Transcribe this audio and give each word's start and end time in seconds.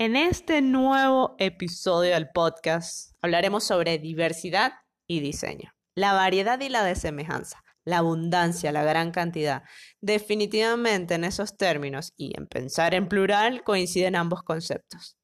En 0.00 0.14
este 0.14 0.62
nuevo 0.62 1.34
episodio 1.40 2.14
del 2.14 2.28
podcast 2.32 3.14
hablaremos 3.20 3.64
sobre 3.64 3.98
diversidad 3.98 4.74
y 5.08 5.18
diseño, 5.18 5.72
la 5.96 6.12
variedad 6.12 6.60
y 6.60 6.68
la 6.68 6.84
desemejanza, 6.84 7.64
la 7.84 7.98
abundancia, 7.98 8.70
la 8.70 8.84
gran 8.84 9.10
cantidad. 9.10 9.64
Definitivamente 10.00 11.14
en 11.14 11.24
esos 11.24 11.56
términos 11.56 12.12
y 12.16 12.32
en 12.38 12.46
pensar 12.46 12.94
en 12.94 13.08
plural 13.08 13.64
coinciden 13.64 14.14
ambos 14.14 14.44
conceptos. 14.44 15.16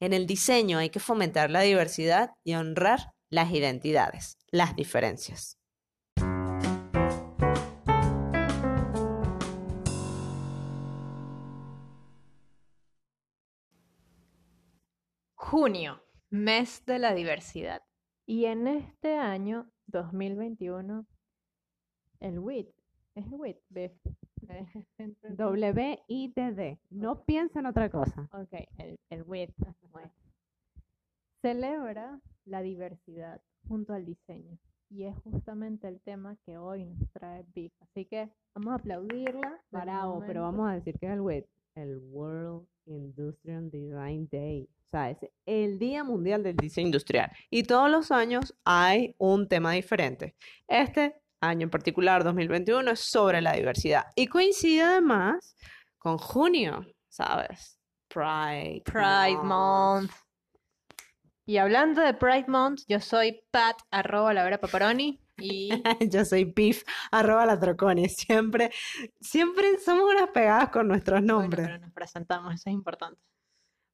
En 0.00 0.14
el 0.14 0.26
diseño 0.26 0.78
hay 0.78 0.88
que 0.88 0.98
fomentar 0.98 1.50
la 1.50 1.60
diversidad 1.60 2.30
y 2.42 2.54
honrar 2.54 3.12
las 3.28 3.52
identidades, 3.52 4.38
las 4.50 4.74
diferencias. 4.74 5.58
Junio, 15.48 16.02
mes 16.28 16.84
de 16.86 16.98
la 16.98 17.14
diversidad. 17.14 17.80
Y 18.26 18.46
en 18.46 18.66
este 18.66 19.16
año 19.16 19.70
2021, 19.86 21.06
el 22.18 22.38
WIT, 22.40 22.68
es 23.14 23.26
el 23.26 23.32
WIT, 23.32 23.56
W-I-T-D. 25.38 26.80
No 26.90 27.24
piensa 27.24 27.60
en 27.60 27.66
otra 27.66 27.88
cosa. 27.90 28.28
Ok, 28.32 28.54
el, 28.78 28.98
el 29.08 29.22
WIT 29.22 29.54
celebra 31.42 32.20
la 32.44 32.62
diversidad 32.62 33.40
junto 33.68 33.94
al 33.94 34.04
diseño. 34.04 34.58
Y 34.90 35.04
es 35.04 35.16
justamente 35.22 35.86
el 35.86 36.00
tema 36.00 36.36
que 36.44 36.58
hoy 36.58 36.86
nos 36.86 37.08
trae 37.12 37.44
Vic. 37.54 37.72
Así 37.82 38.04
que 38.04 38.32
vamos 38.52 38.72
a 38.72 38.76
aplaudirla. 38.76 39.60
Parado, 39.70 40.24
pero 40.26 40.42
vamos 40.42 40.68
a 40.68 40.74
decir 40.74 40.98
que 40.98 41.06
es 41.06 41.12
el 41.12 41.20
WIT, 41.20 41.46
el 41.76 41.98
World 41.98 42.66
Industrial 42.86 43.70
Design 43.70 44.28
Day. 44.30 44.68
O 44.84 44.88
sea, 44.88 45.10
es 45.10 45.18
el 45.44 45.78
Día 45.78 46.02
Mundial 46.02 46.42
del 46.42 46.56
Diseño 46.56 46.86
Industrial. 46.86 47.30
Y 47.50 47.64
todos 47.64 47.90
los 47.90 48.10
años 48.10 48.56
hay 48.64 49.14
un 49.18 49.48
tema 49.48 49.72
diferente. 49.72 50.34
Este 50.66 51.20
año 51.40 51.64
en 51.64 51.70
particular, 51.70 52.24
2021, 52.24 52.90
es 52.90 53.00
sobre 53.00 53.40
la 53.40 53.52
diversidad. 53.52 54.06
Y 54.14 54.26
coincide 54.26 54.82
además 54.82 55.56
con 55.98 56.18
junio, 56.18 56.86
¿sabes? 57.08 57.78
Pride. 58.08 58.82
Pride 58.84 59.42
Month. 59.42 60.12
Y 61.44 61.58
hablando 61.58 62.00
de 62.00 62.14
Pride 62.14 62.46
Month, 62.48 62.82
yo 62.88 63.00
soy 63.00 63.40
Pat, 63.50 63.76
arroba 63.90 64.32
la 64.32 64.42
vera 64.42 64.58
paparoni. 64.58 65.20
Y 65.38 65.70
yo 66.10 66.24
soy 66.24 66.46
Pif, 66.46 66.84
arroba 67.10 67.46
la 67.46 67.58
troconi. 67.58 68.08
Siempre, 68.08 68.70
siempre 69.20 69.78
somos 69.78 70.04
unas 70.10 70.30
pegadas 70.30 70.70
con 70.70 70.88
nuestros 70.88 71.22
nombres. 71.22 71.66
pero 71.66 71.78
nos 71.78 71.92
presentamos, 71.92 72.54
eso 72.54 72.70
es 72.70 72.74
importante. 72.74 73.20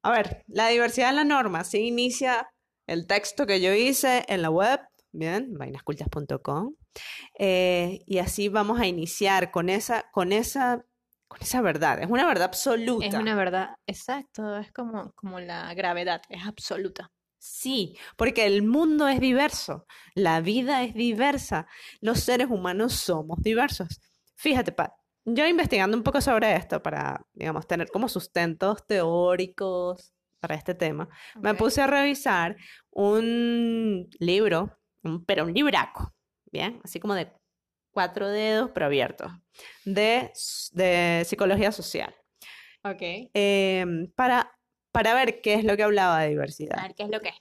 A 0.03 0.11
ver, 0.11 0.43
la 0.47 0.67
diversidad 0.67 1.09
es 1.09 1.15
la 1.15 1.23
norma. 1.23 1.63
Se 1.63 1.79
inicia 1.79 2.49
el 2.87 3.07
texto 3.07 3.45
que 3.45 3.61
yo 3.61 3.73
hice 3.73 4.25
en 4.27 4.41
la 4.41 4.49
web, 4.49 4.81
bien, 5.11 5.53
vainascultas.com. 5.57 6.75
Eh, 7.39 7.99
y 8.05 8.17
así 8.19 8.49
vamos 8.49 8.79
a 8.79 8.87
iniciar 8.87 9.51
con 9.51 9.69
esa, 9.69 10.09
con 10.11 10.33
esa, 10.33 10.85
con 11.27 11.41
esa 11.41 11.61
verdad. 11.61 12.01
Es 12.01 12.09
una 12.09 12.25
verdad 12.25 12.45
absoluta. 12.45 13.05
Es 13.05 13.13
una 13.13 13.35
verdad, 13.35 13.77
exacto. 13.87 14.57
Es 14.57 14.71
como, 14.73 15.13
como 15.13 15.39
la 15.39 15.73
gravedad, 15.73 16.21
es 16.29 16.45
absoluta. 16.45 17.11
Sí, 17.45 17.97
porque 18.15 18.45
el 18.45 18.63
mundo 18.63 19.09
es 19.09 19.19
diverso, 19.19 19.85
la 20.15 20.39
vida 20.39 20.81
es 20.81 20.93
diversa, 20.93 21.67
los 21.99 22.21
seres 22.21 22.47
humanos 22.49 22.93
somos 22.93 23.43
diversos. 23.43 23.99
Fíjate, 24.35 24.71
Pat, 24.71 24.93
yo 25.25 25.45
investigando 25.45 25.97
un 25.97 26.03
poco 26.03 26.21
sobre 26.21 26.55
esto 26.55 26.81
para, 26.81 27.27
digamos, 27.33 27.67
tener 27.67 27.89
como 27.89 28.07
sustentos 28.07 28.87
teóricos 28.87 30.13
para 30.39 30.55
este 30.55 30.73
tema, 30.73 31.09
me 31.35 31.53
puse 31.53 31.81
a 31.81 31.87
revisar 31.87 32.55
un 32.91 34.07
libro, 34.19 34.79
pero 35.25 35.43
un 35.43 35.53
libraco, 35.53 36.15
¿bien? 36.49 36.79
Así 36.85 37.01
como 37.01 37.13
de 37.13 37.29
cuatro 37.91 38.29
dedos, 38.29 38.71
pero 38.73 38.85
abiertos, 38.85 39.33
de, 39.83 40.31
de 40.71 41.23
psicología 41.25 41.73
social. 41.73 42.15
Ok. 42.85 43.01
Em, 43.33 44.09
para, 44.15 44.49
para 44.93 45.13
ver 45.13 45.41
qué 45.41 45.55
es 45.55 45.65
lo 45.65 45.75
que 45.75 45.83
hablaba 45.83 46.21
de 46.21 46.29
diversidad. 46.29 46.79
A 46.79 46.83
ver 46.83 46.95
qué 46.95 47.03
es 47.03 47.09
lo 47.09 47.19
que 47.19 47.29
es. 47.29 47.35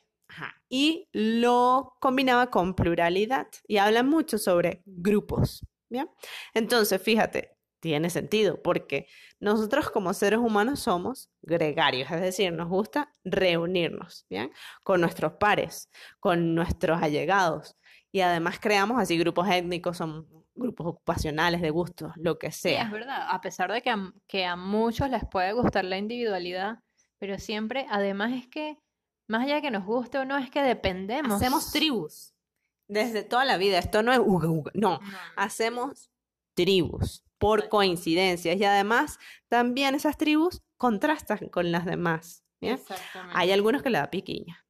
Y 0.69 1.09
lo 1.13 1.95
combinaba 2.01 2.51
con 2.51 2.75
pluralidad 2.75 3.49
y 3.69 3.77
habla 3.77 4.03
mucho 4.03 4.39
sobre 4.39 4.83
grupos. 4.87 5.65
¿Bien? 5.91 6.09
Entonces, 6.55 7.03
fíjate, 7.03 7.55
tiene 7.81 8.09
sentido, 8.09 8.63
porque 8.63 9.07
nosotros 9.41 9.91
como 9.91 10.15
seres 10.15 10.39
humanos 10.39 10.81
somos 10.81 11.29
gregarios, 11.43 12.11
es 12.11 12.21
decir, 12.23 12.53
nos 12.53 12.69
gusta 12.69 13.13
reunirnos, 13.25 14.25
¿bien? 14.31 14.53
Con 14.85 15.03
nuestros 15.03 15.35
pares, 15.35 15.91
con 16.19 16.55
nuestros 16.55 17.03
allegados, 17.03 17.77
y 18.11 18.21
además 18.21 18.59
creamos 18.59 18.99
así 19.01 19.19
grupos 19.19 19.51
étnicos, 19.51 19.99
son 19.99 20.27
grupos 20.55 20.87
ocupacionales, 20.87 21.61
de 21.61 21.71
gustos, 21.71 22.13
lo 22.17 22.39
que 22.39 22.53
sea. 22.53 22.83
Sí, 22.83 22.87
es 22.87 22.93
verdad, 22.93 23.27
a 23.29 23.41
pesar 23.41 23.73
de 23.73 23.83
que 23.83 23.91
a, 23.91 24.13
que 24.27 24.45
a 24.47 24.55
muchos 24.57 25.11
les 25.11 25.25
puede 25.29 25.53
gustar 25.53 25.85
la 25.85 25.99
individualidad, 25.99 26.79
pero 27.23 27.39
siempre, 27.39 27.87
además 27.89 28.33
es 28.33 28.49
que, 28.49 28.81
más 29.29 29.45
allá 29.45 29.55
de 29.55 29.63
que 29.63 29.71
nos 29.71 29.87
guste 29.87 30.19
o 30.19 30.25
no, 30.25 30.39
es 30.39 30.51
que 30.51 30.61
dependemos. 30.61 31.37
Hacemos 31.37 31.71
tribus. 31.71 32.35
Desde 32.89 33.23
toda 33.23 33.45
la 33.45 33.59
vida, 33.59 33.79
esto 33.79 34.03
no 34.03 34.13
es 34.13 34.19
uga, 34.19 34.49
uga, 34.49 34.73
no, 34.75 34.99
hacemos 35.37 36.11
tribus 36.57 37.23
por 37.39 37.69
coincidencias 37.69 38.57
y 38.57 38.65
además 38.65 39.21
también 39.49 39.95
esas 39.95 40.19
tribus 40.19 40.63
contrastan 40.77 41.49
con 41.49 41.71
las 41.71 41.85
demás. 41.87 42.43
Hay 43.33 43.53
algunos 43.53 43.85
que 43.85 43.91
le 43.91 43.99
da 43.99 44.11
piquiña. 44.11 44.67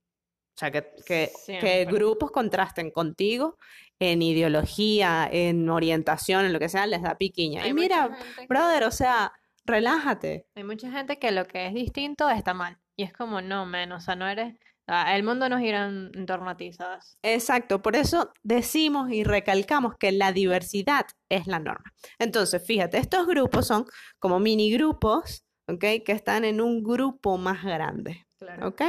O 0.55 0.59
sea, 0.59 0.71
que, 0.71 1.33
que, 1.47 1.87
grupos 1.91 2.33
contrasten 2.33 2.91
contigo 2.91 3.57
en 3.99 4.21
ideología, 4.21 5.27
en 5.33 5.71
orientación, 5.71 6.45
en 6.45 6.53
lo 6.53 6.59
que 6.59 6.69
sea, 6.69 6.87
les 6.87 7.01
da 7.01 7.17
piquiña. 7.17 7.67
y 7.67 7.73
mira, 7.73 8.15
brother, 8.47 8.85
o 8.85 8.91
sea, 8.91 9.33
relájate. 9.65 10.47
Hay 10.55 10.65
mucha 10.65 10.91
gente 10.91 11.19
que 11.19 11.31
lo 11.31 11.47
que 11.47 11.67
es 11.67 11.75
distinto 11.75 12.29
está 12.31 12.55
mal. 12.55 12.79
Y 12.97 13.05
es 13.05 13.13
como, 13.13 13.41
no, 13.41 13.65
menos, 13.67 14.03
o 14.03 14.05
sea, 14.05 14.17
no 14.17 14.29
eres 14.29 14.55
Ah, 14.89 15.17
el 15.17 15.23
mundo 15.23 15.49
nos 15.49 15.61
gira 15.61 15.87
en, 15.87 16.27
torno 16.27 16.51
a 16.51 16.57
ti, 16.57 16.73
¿sabes? 16.73 17.17
Exacto, 17.23 17.81
por 17.83 17.95
eso 17.95 18.33
decimos 18.43 19.11
y 19.13 19.23
recalcamos 19.23 19.97
que 19.97 20.11
la 20.11 20.33
diversidad 20.33 21.07
es 21.29 21.47
la 21.47 21.61
norma. 21.61 21.95
Entonces, 22.19 22.63
fíjate, 22.65 22.99
estos 22.99 23.27
grupos 23.27 23.67
son 23.67 23.87
como 24.19 24.41
mini 24.41 24.73
grupos, 24.73 25.45
¿ok? 25.69 25.85
Que 26.05 26.13
están 26.13 26.45
en 26.45 26.61
un 26.61 26.83
grupo 26.83 27.39
más 27.39 27.63
grande, 27.63 28.27
claro. 28.39 28.69
¿ok? 28.69 28.83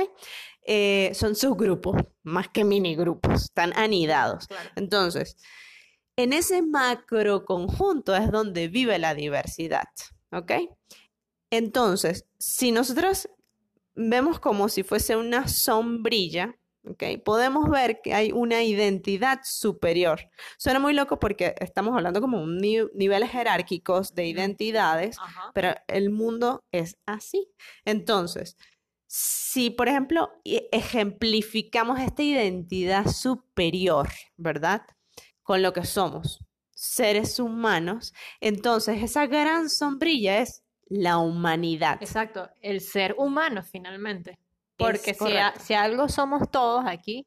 Eh, 0.66 1.12
son 1.14 1.36
subgrupos, 1.36 1.96
más 2.24 2.50
que 2.50 2.64
mini 2.64 2.96
grupos, 2.96 3.44
están 3.44 3.72
anidados. 3.78 4.48
Entonces, 4.76 5.38
en 6.16 6.34
ese 6.34 6.64
macro 6.64 7.46
conjunto 7.46 8.16
es 8.16 8.32
donde 8.32 8.68
vive 8.68 8.98
la 8.98 9.14
diversidad, 9.14 9.88
¿ok? 10.34 10.52
Entonces, 11.50 12.26
si 12.40 12.72
nosotros 12.72 13.30
vemos 13.96 14.40
como 14.40 14.70
si 14.70 14.84
fuese 14.84 15.16
una 15.16 15.48
sombrilla, 15.48 16.56
¿ok? 16.86 17.04
Podemos 17.24 17.70
ver 17.70 18.02
que 18.02 18.14
hay 18.14 18.32
una 18.32 18.64
identidad 18.64 19.42
superior. 19.44 20.30
Suena 20.58 20.80
muy 20.80 20.94
loco 20.94 21.20
porque 21.20 21.56
estamos 21.60 21.96
hablando 21.96 22.22
como 22.22 22.42
un 22.42 22.58
niveles 22.58 23.32
jerárquicos 23.32 24.16
de 24.16 24.28
identidades, 24.28 25.18
pero 25.54 25.76
el 25.88 26.10
mundo 26.10 26.64
es 26.72 26.98
así. 27.06 27.50
Entonces, 27.86 28.58
si 29.08 29.70
por 29.70 29.88
ejemplo 29.88 30.32
e-, 30.44 30.68
ejemplificamos 30.72 32.00
esta 32.00 32.24
identidad 32.24 33.08
superior, 33.08 34.10
¿verdad? 34.38 34.86
Con 35.44 35.62
lo 35.62 35.74
que 35.74 35.86
somos, 35.86 36.40
seres 36.84 37.40
humanos, 37.40 38.14
entonces 38.42 39.02
esa 39.02 39.26
gran 39.26 39.70
sombrilla 39.70 40.40
es 40.40 40.64
la 40.88 41.18
humanidad. 41.18 41.98
Exacto, 42.02 42.50
el 42.62 42.82
ser 42.82 43.16
humano 43.18 43.64
finalmente. 43.64 44.38
Porque 44.76 45.14
si, 45.14 45.26
si, 45.64 45.74
algo 45.76 46.10
somos 46.10 46.52
todos 46.52 46.84
aquí, 46.86 47.26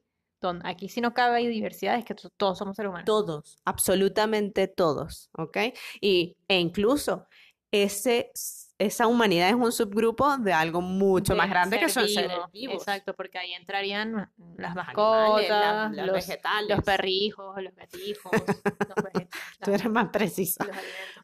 aquí 0.62 0.88
si 0.90 1.00
no 1.00 1.14
cabe 1.14 1.48
diversidad, 1.48 1.96
es 1.96 2.04
que 2.04 2.14
todos 2.36 2.58
somos 2.58 2.76
seres 2.76 2.90
humanos. 2.90 3.06
Todos, 3.06 3.56
absolutamente 3.64 4.68
todos, 4.68 5.30
¿ok? 5.32 5.56
Y, 6.02 6.36
e 6.48 6.58
incluso 6.58 7.26
ese 7.70 8.30
esa 8.78 9.06
humanidad 9.06 9.48
es 9.48 9.54
un 9.54 9.72
subgrupo 9.72 10.36
de 10.36 10.52
algo 10.52 10.80
mucho 10.80 11.34
más 11.34 11.48
grande 11.48 11.78
que 11.78 11.88
son 11.88 12.08
seres 12.08 12.36
vivos. 12.52 12.76
Exacto, 12.76 13.14
porque 13.14 13.38
ahí 13.38 13.52
entrarían 13.54 14.30
las 14.56 14.74
mascotas, 14.74 15.92
los, 15.92 16.12
vegetales, 16.12 16.76
los 16.76 16.84
perrijos, 16.84 17.62
los 17.62 17.74
gatijos, 17.74 18.32
los 18.32 19.26
Tú 19.64 19.72
eres 19.72 19.90
más 19.90 20.08
precisa. 20.08 20.66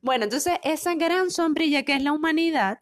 Bueno, 0.00 0.25
entonces 0.25 0.54
esa 0.62 0.94
gran 0.94 1.31
sombrilla 1.31 1.82
que 1.82 1.94
es 1.94 2.02
la 2.02 2.12
humanidad, 2.12 2.78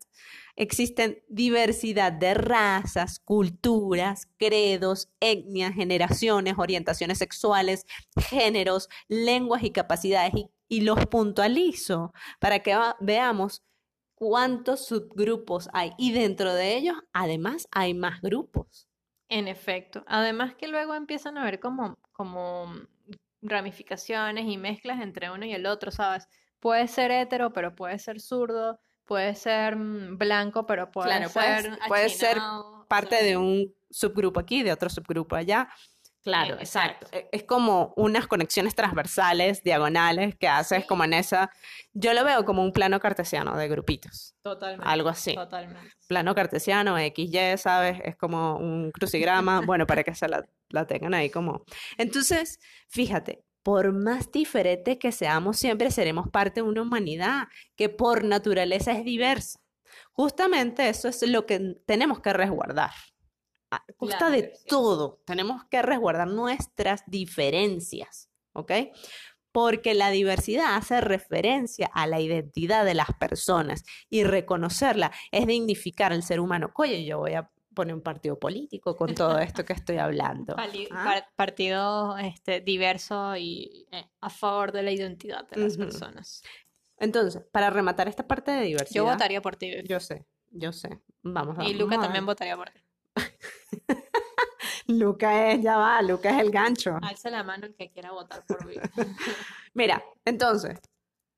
existen 0.57 1.23
diversidad 1.29 2.13
de 2.13 2.35
razas, 2.35 3.19
culturas, 3.19 4.29
credos, 4.37 5.09
etnias, 5.19 5.75
generaciones, 5.75 6.55
orientaciones 6.59 7.19
sexuales, 7.19 7.87
géneros, 8.29 8.89
lenguas 9.09 9.63
y 9.65 9.71
capacidades 9.71 10.35
y, 10.35 10.51
y 10.69 10.83
los 10.83 11.07
puntualizo 11.07 12.13
para 12.39 12.61
que 12.61 12.79
veamos 13.01 13.63
cuántos 14.21 14.85
subgrupos 14.85 15.71
hay 15.73 15.93
y 15.97 16.13
dentro 16.13 16.53
de 16.53 16.77
ellos 16.77 16.97
además 17.15 17.67
hay 17.73 17.95
más 17.95 18.21
grupos. 18.21 18.87
En 19.31 19.49
efecto. 19.49 20.05
Además 20.07 20.55
que 20.57 20.69
luego 20.69 20.95
empiezan 20.95 21.39
a 21.39 21.45
ver 21.45 21.59
como, 21.59 21.99
como 22.13 22.67
ramificaciones 23.41 24.45
y 24.47 24.59
mezclas 24.59 25.01
entre 25.01 25.31
uno 25.31 25.47
y 25.47 25.55
el 25.55 25.65
otro, 25.65 25.91
¿sabes? 25.91 26.29
Puede 26.59 26.87
ser 26.87 27.11
hetero, 27.11 27.55
pero 27.55 27.75
puede 27.75 27.99
ser 27.99 28.21
zurdo, 28.21 28.79
puede 29.07 29.35
ser 29.35 29.77
mm, 29.77 30.19
blanco, 30.19 30.67
pero 30.67 30.91
puede 30.91 31.09
Claro, 31.09 31.29
ser 31.31 31.79
puede 31.89 32.09
ser 32.11 32.37
o 32.39 32.85
Parte 32.89 33.17
sea, 33.17 33.25
de 33.25 33.37
un 33.39 33.75
subgrupo 33.89 34.39
aquí, 34.39 34.63
de 34.63 34.73
otro 34.73 34.91
subgrupo 34.91 35.35
allá. 35.35 35.71
Claro, 36.23 36.55
Eh, 36.57 36.59
exacto. 36.61 37.07
exacto. 37.07 37.29
Es 37.33 37.45
como 37.45 37.95
unas 37.97 38.27
conexiones 38.27 38.75
transversales, 38.75 39.63
diagonales, 39.63 40.35
que 40.37 40.49
haces 40.49 40.83
Sí. 40.83 40.87
como 40.89 41.05
en 41.05 41.15
esa. 41.15 41.51
Yo 41.95 42.13
lo 42.13 42.25
veo 42.25 42.45
como 42.45 42.63
un 42.63 42.73
plano 42.73 43.01
cartesiano 43.01 43.57
de 43.57 43.69
grupitos, 43.69 44.35
Totalmente. 44.43 44.85
algo 44.87 45.09
así. 45.09 45.35
Totalmente. 45.35 45.91
Plano 46.09 46.35
cartesiano, 46.35 46.97
XY, 46.99 47.57
¿sabes? 47.57 48.01
Es 48.05 48.17
como 48.17 48.57
un 48.57 48.91
crucigrama. 48.93 49.61
Bueno, 49.75 49.87
para 49.87 50.03
que 50.05 50.15
se 50.15 50.29
la, 50.29 50.45
la 50.69 50.87
tengan 50.87 51.15
ahí 51.15 51.31
como. 51.31 51.65
Entonces, 51.97 52.59
fíjate, 52.89 53.43
por 53.63 53.93
más 53.93 54.31
diferente 54.31 54.99
que 54.99 55.13
seamos, 55.13 55.59
siempre 55.59 55.91
seremos 55.91 56.29
parte 56.31 56.61
de 56.63 56.69
una 56.69 56.83
humanidad 56.83 57.49
que 57.77 57.89
por 57.89 58.25
naturaleza 58.25 58.93
es 58.93 59.05
diversa. 59.05 59.59
Justamente 60.13 60.89
eso 60.89 61.09
es 61.09 61.23
lo 61.29 61.47
que 61.47 61.77
tenemos 61.87 62.21
que 62.21 62.33
resguardar. 62.33 62.91
A 63.71 63.85
costa 63.97 64.31
de 64.31 64.53
todo, 64.67 65.21
tenemos 65.25 65.65
que 65.67 65.81
resguardar 65.83 66.27
nuestras 66.29 67.03
diferencias, 67.07 68.29
¿ok? 68.53 68.73
Porque 69.53 69.95
la 69.95 70.11
diversidad 70.11 70.77
hace 70.77 71.01
referencia 71.01 71.91
a 71.93 72.07
la 72.07 72.21
identidad 72.21 72.85
de 72.85 72.95
las 72.95 73.13
personas 73.19 73.85
y 74.09 74.25
reconocerla 74.25 75.13
es 75.31 75.47
dignificar 75.47 76.13
al 76.13 76.23
ser 76.23 76.41
humano. 76.41 76.71
Oye, 76.77 77.05
yo 77.05 77.19
voy 77.19 77.35
a 77.35 77.51
poner 77.75 77.95
un 77.95 78.03
partido 78.03 78.39
político 78.39 78.97
con 78.97 79.15
todo 79.15 79.39
esto 79.39 79.65
que 79.65 79.73
estoy 79.73 79.99
hablando. 79.99 80.55
¿ah? 80.59 81.05
par- 81.05 81.29
partido 81.37 82.19
este, 82.19 82.61
diverso 82.61 83.37
y 83.37 83.87
eh, 83.93 84.05
a 84.21 84.31
favor 84.31 84.73
de 84.73 84.83
la 84.83 84.91
identidad 84.91 85.49
de 85.49 85.57
las 85.61 85.75
Ujú. 85.75 85.85
personas. 85.85 86.43
Entonces, 86.99 87.43
para 87.51 87.71
rematar 87.71 88.09
esta 88.09 88.27
parte 88.27 88.51
de 88.51 88.63
diversidad. 88.63 88.95
Yo 88.97 89.05
votaría 89.05 89.41
por 89.41 89.57
ti. 89.57 89.73
Yo 89.85 90.01
sé, 90.01 90.27
yo 90.51 90.73
sé. 90.73 91.01
Vamos 91.23 91.59
a 91.59 91.65
y 91.65 91.75
Luca 91.75 91.99
también 92.01 92.27
votaría 92.27 92.57
por 92.57 92.71
ti. 92.71 92.81
Luca 94.87 95.51
es, 95.53 95.63
ya 95.63 95.77
va, 95.77 96.03
Luca 96.03 96.31
es 96.31 96.41
el 96.41 96.51
gancho. 96.51 96.99
Alza 97.03 97.31
la 97.31 97.43
mano 97.45 97.67
el 97.67 97.75
que 97.75 97.91
quiera 97.91 98.13
votar 98.13 98.45
por 98.47 98.67
Vivi. 98.67 98.81
Mira, 99.75 100.03
entonces, 100.25 100.79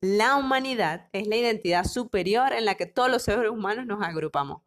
la 0.01 0.37
humanidad 0.37 1.09
es 1.13 1.27
la 1.27 1.37
identidad 1.37 1.85
superior 1.85 2.53
en 2.53 2.65
la 2.65 2.75
que 2.77 2.87
todos 2.87 3.11
los 3.11 3.23
seres 3.23 3.51
humanos 3.51 3.87
nos 3.87 4.03
agrupamos. 4.03 4.63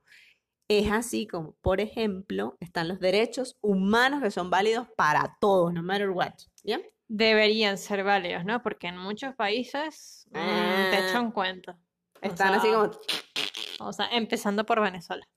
Es 0.67 0.91
así 0.91 1.27
como, 1.27 1.53
por 1.61 1.79
ejemplo, 1.81 2.57
están 2.59 2.87
los 2.87 2.99
derechos 2.99 3.57
humanos 3.61 4.21
que 4.23 4.31
son 4.31 4.49
válidos 4.49 4.87
para 4.95 5.37
todos, 5.39 5.71
no 5.73 5.83
matter 5.83 6.09
what. 6.09 6.33
¿Ya? 6.63 6.79
Deberían 7.07 7.77
ser 7.77 8.03
válidos, 8.03 8.45
¿no? 8.45 8.63
Porque 8.63 8.87
en 8.87 8.97
muchos 8.97 9.35
países 9.35 10.25
mm, 10.29 10.33
te 10.33 10.39
Ah. 10.39 11.07
echan 11.09 11.31
cuenta. 11.31 11.77
O 12.21 12.25
Están 12.27 12.55
así 12.55 12.67
como... 12.71 12.89
O 13.79 13.93
sea, 13.93 14.07
empezando 14.11 14.65
por 14.65 14.81
Venezuela. 14.81 15.27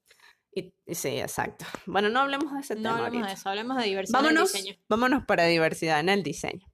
Y- 0.58 0.94
sí, 0.94 1.18
exacto. 1.20 1.64
Bueno, 1.86 2.08
no 2.08 2.20
hablemos 2.20 2.52
de 2.52 2.60
ese 2.60 2.74
No 2.74 2.82
tema 2.82 2.94
hablemos 3.06 3.12
de 3.12 3.18
ahorita. 3.18 3.32
eso, 3.40 3.48
hablemos 3.48 3.76
de 3.76 3.84
diversidad 3.84 4.20
en 4.20 4.26
el 4.26 4.32
Vámonos, 4.34 4.52
diseño. 4.52 4.76
vámonos 4.88 5.24
para 5.26 5.44
diversidad 5.44 6.00
en 6.00 6.08
el 6.08 6.22
diseño. 6.22 6.66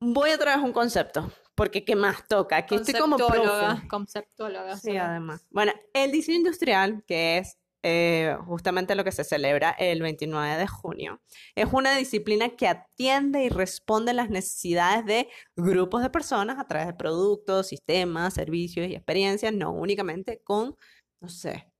Voy 0.00 0.30
a 0.30 0.38
traer 0.38 0.60
un 0.60 0.72
concepto, 0.72 1.32
porque 1.54 1.84
¿qué 1.84 1.96
más 1.96 2.26
toca? 2.28 2.56
Aquí 2.58 2.74
estoy 2.74 2.94
como 2.94 3.16
profe. 3.16 3.88
Conceptuóloga. 3.88 4.76
Sí, 4.76 4.96
además. 4.96 5.46
Bueno, 5.50 5.72
el 5.94 6.12
diseño 6.12 6.36
industrial, 6.38 7.02
que 7.06 7.38
es 7.38 7.58
eh, 7.82 8.36
justamente 8.46 8.94
lo 8.94 9.04
que 9.04 9.12
se 9.12 9.24
celebra 9.24 9.70
el 9.70 10.02
29 10.02 10.56
de 10.58 10.66
junio, 10.66 11.22
es 11.54 11.68
una 11.72 11.96
disciplina 11.96 12.50
que 12.50 12.68
atiende 12.68 13.44
y 13.44 13.48
responde 13.48 14.10
a 14.10 14.14
las 14.14 14.28
necesidades 14.28 15.06
de 15.06 15.28
grupos 15.56 16.02
de 16.02 16.10
personas 16.10 16.58
a 16.58 16.66
través 16.66 16.88
de 16.88 16.94
productos, 16.94 17.68
sistemas, 17.68 18.34
servicios 18.34 18.86
y 18.88 18.94
experiencias, 18.94 19.52
no 19.54 19.70
únicamente 19.72 20.42
con, 20.44 20.76
no 21.20 21.28
sé, 21.28 21.72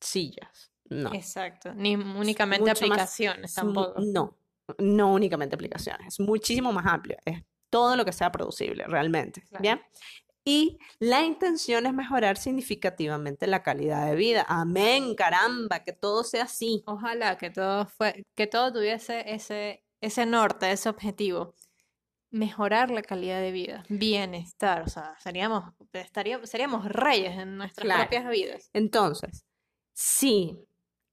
sillas. 0.00 0.70
No. 0.88 1.12
Exacto. 1.14 1.74
Ni 1.74 1.96
únicamente 1.96 2.70
mucho 2.70 2.84
aplicaciones 2.84 3.54
tampoco. 3.54 4.00
No, 4.00 4.38
no 4.78 5.12
únicamente 5.12 5.54
aplicaciones, 5.56 6.06
es 6.14 6.20
muchísimo 6.20 6.72
más 6.72 6.86
amplio, 6.86 7.16
es 7.24 7.42
todo 7.70 7.96
lo 7.96 8.04
que 8.04 8.12
sea 8.12 8.30
producible 8.30 8.84
realmente, 8.86 9.42
Claro. 9.42 9.62
¿bien? 9.62 9.82
Y 10.44 10.78
la 11.00 11.22
intención 11.24 11.86
es 11.86 11.92
mejorar 11.92 12.36
significativamente 12.36 13.48
la 13.48 13.64
calidad 13.64 14.06
de 14.06 14.14
vida. 14.14 14.46
Amén, 14.48 15.16
caramba, 15.16 15.80
que 15.82 15.92
todo 15.92 16.22
sea 16.22 16.44
así. 16.44 16.84
Ojalá 16.86 17.36
que 17.36 17.50
todo 17.50 17.86
fue, 17.86 18.22
que 18.36 18.46
todo 18.46 18.72
tuviese 18.72 19.24
ese, 19.34 19.84
ese 20.00 20.24
norte, 20.24 20.70
ese 20.70 20.88
objetivo. 20.88 21.54
Mejorar 22.30 22.90
la 22.90 23.02
calidad 23.02 23.40
de 23.40 23.50
vida, 23.52 23.84
bienestar, 23.88 24.82
o 24.82 24.88
sea, 24.88 25.14
seríamos, 25.20 25.64
estaríamos, 25.92 26.50
seríamos 26.50 26.84
reyes 26.84 27.38
en 27.38 27.56
nuestras 27.56 27.84
Claro. 27.84 28.02
propias 28.02 28.28
vidas. 28.30 28.70
Entonces, 28.72 29.45
si 29.96 30.58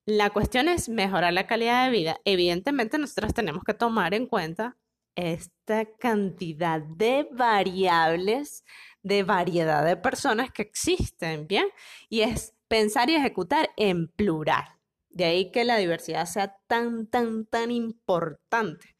la 0.05 0.29
cuestión 0.31 0.67
es 0.67 0.89
mejorar 0.89 1.31
la 1.31 1.47
calidad 1.47 1.85
de 1.85 1.91
vida, 1.91 2.17
evidentemente 2.25 2.97
nosotros 2.97 3.33
tenemos 3.33 3.63
que 3.63 3.73
tomar 3.73 4.13
en 4.13 4.27
cuenta 4.27 4.77
esta 5.15 5.85
cantidad 5.97 6.81
de 6.81 7.25
variables, 7.31 8.65
de 9.01 9.23
variedad 9.23 9.85
de 9.85 9.95
personas 9.95 10.51
que 10.51 10.63
existen, 10.63 11.47
¿bien? 11.47 11.67
Y 12.09 12.21
es 12.21 12.53
pensar 12.67 13.09
y 13.09 13.15
ejecutar 13.15 13.69
en 13.77 14.09
plural. 14.09 14.65
De 15.09 15.23
ahí 15.25 15.51
que 15.51 15.63
la 15.63 15.77
diversidad 15.77 16.25
sea 16.25 16.57
tan, 16.67 17.07
tan, 17.07 17.45
tan 17.45 17.71
importante. 17.71 18.95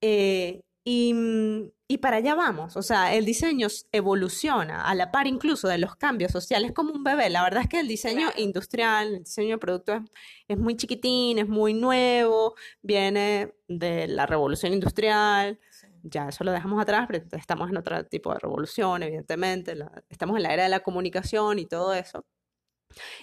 Eh, 0.00 0.60
y, 0.88 1.12
mm, 1.14 1.70
y 1.88 1.98
para 1.98 2.18
allá 2.18 2.36
vamos, 2.36 2.76
o 2.76 2.82
sea, 2.82 3.12
el 3.14 3.24
diseño 3.24 3.66
evoluciona 3.92 4.86
a 4.88 4.94
la 4.94 5.10
par 5.10 5.26
incluso 5.26 5.66
de 5.66 5.78
los 5.78 5.96
cambios 5.96 6.30
sociales 6.30 6.70
como 6.72 6.92
un 6.92 7.02
bebé. 7.02 7.28
La 7.28 7.42
verdad 7.42 7.62
es 7.62 7.68
que 7.68 7.80
el 7.80 7.88
diseño 7.88 8.28
Claro. 8.28 8.40
industrial, 8.40 9.14
el 9.14 9.24
diseño 9.24 9.56
de 9.56 9.58
productos 9.58 9.96
es, 10.04 10.10
es 10.48 10.58
muy 10.58 10.76
chiquitín, 10.76 11.38
es 11.38 11.48
muy 11.48 11.74
nuevo, 11.74 12.54
viene 12.82 13.52
de 13.66 14.06
la 14.06 14.26
revolución 14.26 14.72
industrial, 14.72 15.58
ya 16.04 16.28
eso 16.28 16.44
lo 16.44 16.52
dejamos 16.52 16.80
atrás, 16.80 17.06
pero 17.10 17.24
estamos 17.32 17.68
en 17.68 17.76
otro 17.78 18.04
tipo 18.06 18.32
de 18.32 18.38
revolución, 18.38 19.02
evidentemente, 19.02 19.74
la- 19.74 20.04
estamos 20.08 20.36
en 20.36 20.44
la 20.44 20.54
era 20.54 20.62
de 20.64 20.68
la 20.68 20.80
comunicación 20.80 21.58
y 21.58 21.66
todo 21.66 21.94
eso. 21.94 22.24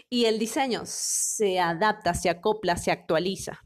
Y 0.09 0.25
el 0.25 0.37
diseño 0.37 0.81
se 0.85 1.59
adapta, 1.61 2.13
se 2.13 2.29
acopla, 2.29 2.75
se 2.75 2.91
actualiza. 2.91 3.61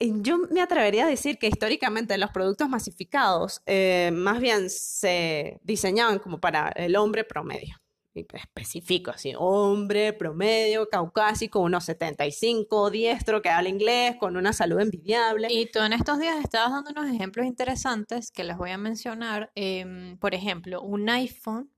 Yo 0.00 0.38
me 0.50 0.62
atrevería 0.62 1.06
a 1.06 1.08
decir 1.08 1.38
que 1.38 1.48
históricamente 1.48 2.16
los 2.18 2.30
productos 2.30 2.68
masificados 2.68 3.62
eh, 3.66 4.10
más 4.12 4.40
bien 4.40 4.70
se 4.70 5.58
diseñaban 5.62 6.20
como 6.20 6.38
para 6.40 6.68
el 6.68 6.94
hombre 6.96 7.24
promedio. 7.24 7.76
Específico, 8.14 9.12
así, 9.12 9.32
hombre 9.36 10.12
promedio, 10.12 10.88
caucásico, 10.88 11.60
unos 11.60 11.84
75, 11.84 12.90
diestro, 12.90 13.42
que 13.42 13.48
habla 13.48 13.68
inglés, 13.68 14.16
con 14.18 14.36
una 14.36 14.52
salud 14.52 14.80
envidiable. 14.80 15.48
Y 15.50 15.66
tú 15.70 15.80
en 15.80 15.92
estos 15.92 16.18
días 16.18 16.36
estabas 16.42 16.72
dando 16.72 16.90
unos 16.90 17.14
ejemplos 17.14 17.46
interesantes 17.46 18.30
que 18.32 18.44
les 18.44 18.56
voy 18.56 18.70
a 18.70 18.78
mencionar. 18.78 19.52
Em, 19.54 20.18
por 20.18 20.34
ejemplo, 20.34 20.82
un 20.82 21.08
iPhone. 21.08 21.70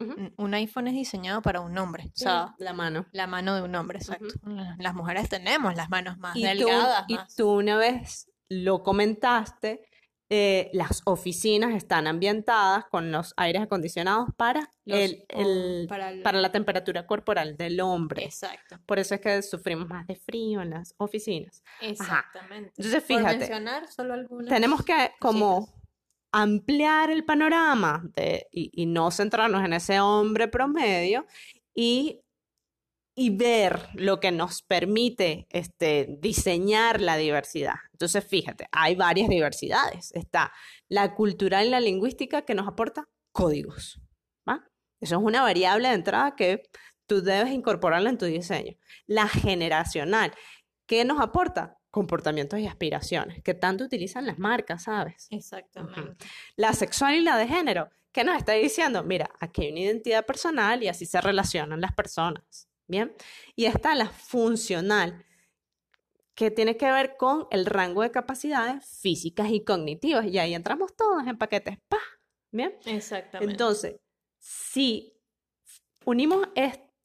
Un- 0.00 0.34
Un 0.36 0.54
iPhone 0.54 0.88
es 0.88 0.94
diseñado 0.94 1.40
para 1.40 1.60
un 1.60 1.76
hombre, 1.78 2.06
o 2.06 2.16
sea, 2.16 2.54
la 2.58 2.72
mano. 2.72 3.06
la 3.12 3.26
mano 3.26 3.54
de 3.54 3.62
un 3.62 3.74
hombre, 3.76 3.98
exacto. 3.98 4.26
La- 4.44 4.76
Las 4.78 4.94
mujeres 4.94 5.28
tenemos 5.28 5.74
las 5.76 5.88
manos 5.88 6.18
más 6.18 6.36
Y 6.36 6.40
tú, 6.42 6.46
delgadas, 6.48 7.04
y 7.08 7.14
más- 7.14 7.34
tú 7.36 7.50
una 7.50 7.76
vez 7.76 8.28
lo 8.48 8.82
comentaste, 8.82 9.88
eh, 10.30 10.70
las 10.72 11.02
oficinas 11.04 11.74
están 11.74 12.06
ambientadas 12.08 12.86
con 12.86 13.12
los 13.12 13.34
aires 13.36 13.62
acondicionados 13.62 14.30
para, 14.36 14.68
los- 14.84 14.98
el, 14.98 15.86
para 15.88 16.10
el- 16.10 16.22
para 16.22 16.40
la 16.40 16.50
temperatura 16.50 17.06
corporal 17.06 17.56
del 17.56 17.80
hombre. 17.80 18.24
Exacto, 18.24 18.80
Por 18.86 18.98
eso 18.98 19.14
es 19.14 19.20
que 19.20 19.42
sufrimos 19.42 19.86
más 19.88 20.06
de 20.08 20.16
frío 20.16 20.60
en 20.62 20.70
las 20.70 20.94
oficinas. 20.96 21.62
exactamente. 21.80 22.72
Entonces, 22.76 23.02
Por 23.02 23.18
fíjate, 23.18 23.38
mencionar 23.38 23.86
solo 23.92 24.14
algunas 24.14 24.48
Tenemos 24.48 24.82
que 24.84 25.12
como. 25.20 25.68
Ampliar 26.34 27.10
el 27.10 27.24
panorama 27.24 28.10
y, 28.50 28.70
y 28.72 28.86
no 28.86 29.12
centrarnos 29.12 29.64
en 29.64 29.72
ese 29.72 30.00
hombre 30.00 30.48
promedio 30.48 31.26
y, 31.72 32.22
y 33.16 33.30
ver 33.30 33.88
lo 33.94 34.18
que 34.18 34.32
nos 34.32 34.62
permite 34.62 35.46
este, 35.50 36.08
diseñar 36.18 37.00
la 37.00 37.16
diversidad. 37.16 37.76
Entonces, 37.92 38.24
fíjate, 38.24 38.66
hay 38.72 38.96
varias 38.96 39.28
diversidades. 39.28 40.10
Está 40.12 40.52
la 40.88 41.14
cultural 41.14 41.66
y 41.66 41.70
la 41.70 41.78
lingüística 41.78 42.42
que 42.42 42.54
nos 42.54 42.66
aporta 42.66 43.04
códigos. 43.32 44.00
¿va? 44.48 44.68
Eso 45.00 45.16
es 45.16 45.22
una 45.22 45.42
variable 45.42 45.88
de 45.88 45.94
entrada 45.94 46.34
que 46.34 46.62
tú 47.06 47.22
debes 47.22 47.52
incorporarla 47.52 48.10
en 48.10 48.18
tu 48.18 48.26
diseño. 48.26 48.74
La 49.06 49.28
generacional, 49.28 50.32
¿qué 50.88 51.04
nos 51.04 51.20
aporta? 51.20 51.76
Comportamientos 51.94 52.58
y 52.58 52.66
aspiraciones, 52.66 53.40
que 53.44 53.54
tanto 53.54 53.84
utilizan 53.84 54.26
las 54.26 54.40
marcas, 54.40 54.82
¿sabes? 54.82 55.28
Exactamente. 55.30 56.26
La 56.56 56.72
sexual 56.72 57.14
y 57.14 57.20
la 57.20 57.36
de 57.38 57.46
género, 57.46 57.88
¿Qué 58.14 58.22
nos 58.22 58.36
está 58.36 58.52
diciendo? 58.52 59.02
Mira, 59.02 59.28
aquí 59.40 59.62
hay 59.62 59.72
una 59.72 59.80
identidad 59.80 60.24
personal 60.24 60.80
y 60.84 60.86
así 60.86 61.04
se 61.04 61.20
relacionan 61.20 61.80
las 61.80 61.92
personas. 61.92 62.68
Bien. 62.86 63.12
Y 63.56 63.64
está 63.64 63.96
la 63.96 64.08
funcional, 64.08 65.26
que 66.36 66.52
tiene 66.52 66.76
que 66.76 66.90
ver 66.92 67.16
con 67.16 67.48
el 67.50 67.66
rango 67.66 68.02
de 68.02 68.12
capacidades 68.12 68.86
físicas 69.00 69.50
y 69.50 69.64
cognitivas. 69.64 70.26
Y 70.26 70.38
ahí 70.38 70.54
entramos 70.54 70.94
todos 70.94 71.26
en 71.26 71.36
paquetes. 71.36 71.78
¡Pah! 71.88 71.98
Bien. 72.52 72.76
Exactamente. 72.86 73.52
Entonces, 73.52 73.96
si 74.38 75.20
unimos 76.04 76.46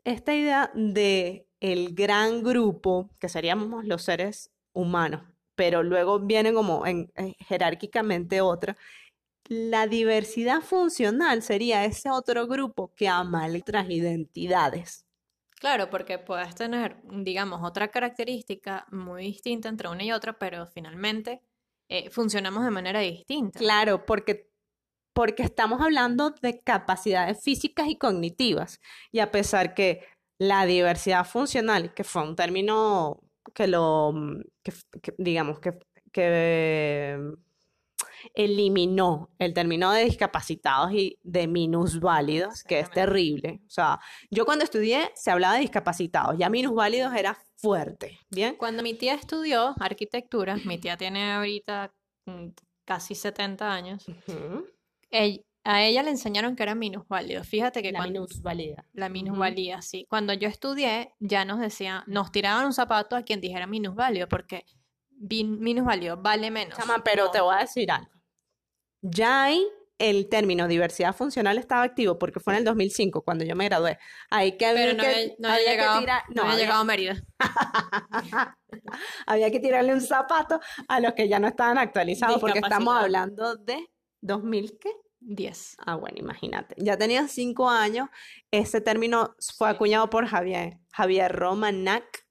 esta 0.04 0.36
idea 0.36 0.72
de 0.76 1.50
el 1.60 1.96
gran 1.96 2.44
grupo, 2.44 3.10
que 3.20 3.30
seríamos 3.30 3.84
los 3.84 4.04
seres 4.04 4.52
humanos, 4.80 5.22
pero 5.56 5.84
luego 5.84 6.20
viene 6.20 6.54
como 6.54 6.86
en, 6.86 7.12
jerárquicamente 7.40 8.42
otra, 8.42 8.78
la 9.50 9.88
diversidad 9.88 10.62
funcional 10.62 11.42
sería 11.42 11.86
ese 11.86 12.10
otro 12.10 12.48
grupo 12.48 12.94
que 12.96 13.08
ama 13.08 13.48
otras 13.48 13.90
identidades. 13.90 15.06
Claro, 15.60 15.90
porque 15.90 16.20
puedes 16.20 16.56
tener, 16.56 17.02
digamos, 17.04 17.62
otra 17.64 17.90
característica 17.90 18.86
muy 18.92 19.24
distinta 19.24 19.68
entre 19.68 19.90
una 19.90 20.04
y 20.04 20.12
otra, 20.12 20.40
pero 20.40 20.66
finalmente 20.68 21.42
eh, 21.90 22.10
funcionamos 22.12 22.64
de 22.64 22.72
manera 22.72 23.02
distinta. 23.02 23.60
Claro, 23.60 24.06
porque, 24.06 24.50
porque 25.14 25.44
estamos 25.44 25.82
hablando 25.82 26.30
de 26.30 26.62
capacidades 26.62 27.44
físicas 27.44 27.88
y 27.90 27.98
cognitivas. 27.98 28.80
Y 29.12 29.20
a 29.20 29.32
pesar 29.32 29.74
que 29.74 30.06
la 30.40 30.66
diversidad 30.66 31.26
funcional, 31.26 31.94
que 31.94 32.06
fue 32.06 32.24
un 32.24 32.36
término 32.36 33.22
que 33.54 33.68
lo, 33.68 34.14
digamos, 35.18 35.60
que, 35.60 35.78
que 36.12 37.18
eliminó 38.34 39.30
el 39.40 39.54
término 39.54 39.92
de 39.92 40.06
discapacitados 40.06 40.92
y 40.94 41.18
de 41.24 41.48
minusválidos, 41.48 42.64
que 42.64 42.80
es 42.80 42.90
terrible. 42.90 43.62
O 43.66 43.70
sea, 43.70 44.00
yo 44.30 44.46
cuando 44.46 44.64
estudié 44.64 45.12
se 45.16 45.32
hablaba 45.32 45.56
de 45.56 45.62
discapacitados, 45.62 46.38
ya 46.38 46.50
minusválidos 46.50 47.14
era 47.14 47.38
fuerte, 47.56 48.20
¿bien? 48.30 48.56
Cuando 48.56 48.84
mi 48.84 48.94
tía 48.94 49.14
estudió 49.14 49.76
arquitectura, 49.80 50.58
mi 50.66 50.78
tía 50.78 50.98
tiene 50.98 51.34
ahorita 51.34 51.94
mm, 52.26 52.48
casi 52.86 53.16
70 53.16 53.72
años, 53.72 54.06
a 55.64 55.84
ella 55.84 56.04
le 56.04 56.12
enseñaron 56.12 56.56
que 56.56 56.64
era 56.64 56.76
minusválido. 56.76 57.44
Fíjate 57.44 57.82
que 57.82 57.92
la 57.92 58.00
cuando... 58.00 58.22
minusvalía. 58.22 58.86
La 58.94 59.10
minusvalía, 59.10 59.82
sí. 59.82 60.06
Cuando 60.10 60.34
yo 60.34 60.48
estudié, 60.48 61.14
ya 61.20 61.46
nos 61.46 61.60
decían, 61.60 62.04
nos 62.08 62.32
tiraban 62.32 62.66
un 62.66 62.74
zapato 62.74 63.16
a 63.16 63.24
quien 63.24 63.42
dijera 63.42 63.68
minusválido, 63.68 64.28
porque 64.28 64.66
minusválido 65.20 66.18
vale 66.18 66.50
menos. 66.50 66.78
Chama, 66.78 67.04
pero 67.04 67.30
te 67.30 67.42
voy 67.42 67.56
a 67.56 67.60
decir 67.60 67.92
algo. 67.92 68.12
Ya 69.02 69.44
hay 69.44 69.66
el 70.00 70.30
término 70.30 70.68
diversidad 70.68 71.14
funcional 71.14 71.58
estaba 71.58 71.84
activo 71.84 72.18
porque 72.18 72.40
fue 72.40 72.54
en 72.54 72.60
el 72.60 72.66
2005 72.66 73.22
cuando 73.22 73.44
yo 73.44 73.56
me 73.56 73.66
gradué. 73.66 74.00
Hay 74.30 74.54
que 74.54 74.72
Pero 74.74 74.94
no, 74.94 75.04
que, 75.04 75.08
había, 75.08 75.36
no 75.38 75.50
había 75.50 75.72
llegado, 75.72 76.00
tirar, 76.00 76.24
no, 76.30 76.44
había 76.44 76.56
llegado 76.56 76.82
a 76.82 76.84
Mérida. 76.86 77.24
había 79.28 79.52
que 79.52 79.60
tirarle 79.60 79.94
un 79.94 80.02
zapato 80.02 80.60
a 80.88 81.00
los 81.02 81.14
que 81.14 81.28
ya 81.28 81.40
no 81.40 81.50
estaban 81.50 81.78
actualizados 81.78 82.40
porque 82.40 82.60
estamos 82.60 82.96
hablando 82.96 83.58
de 83.58 83.90
2000 84.22 84.78
qué? 84.80 84.90
10. 85.22 85.78
Ah, 85.86 85.96
bueno, 85.96 86.18
imagínate. 86.20 86.76
Ya 86.78 86.98
tenía 86.98 87.28
cinco 87.28 87.70
años. 87.70 88.10
Ese 88.52 88.82
término 88.82 89.36
fue 89.58 89.70
acuñado 89.70 90.10
por 90.10 90.26
Javier, 90.28 90.80
Javier 90.92 91.32
Romanac, 91.32 92.26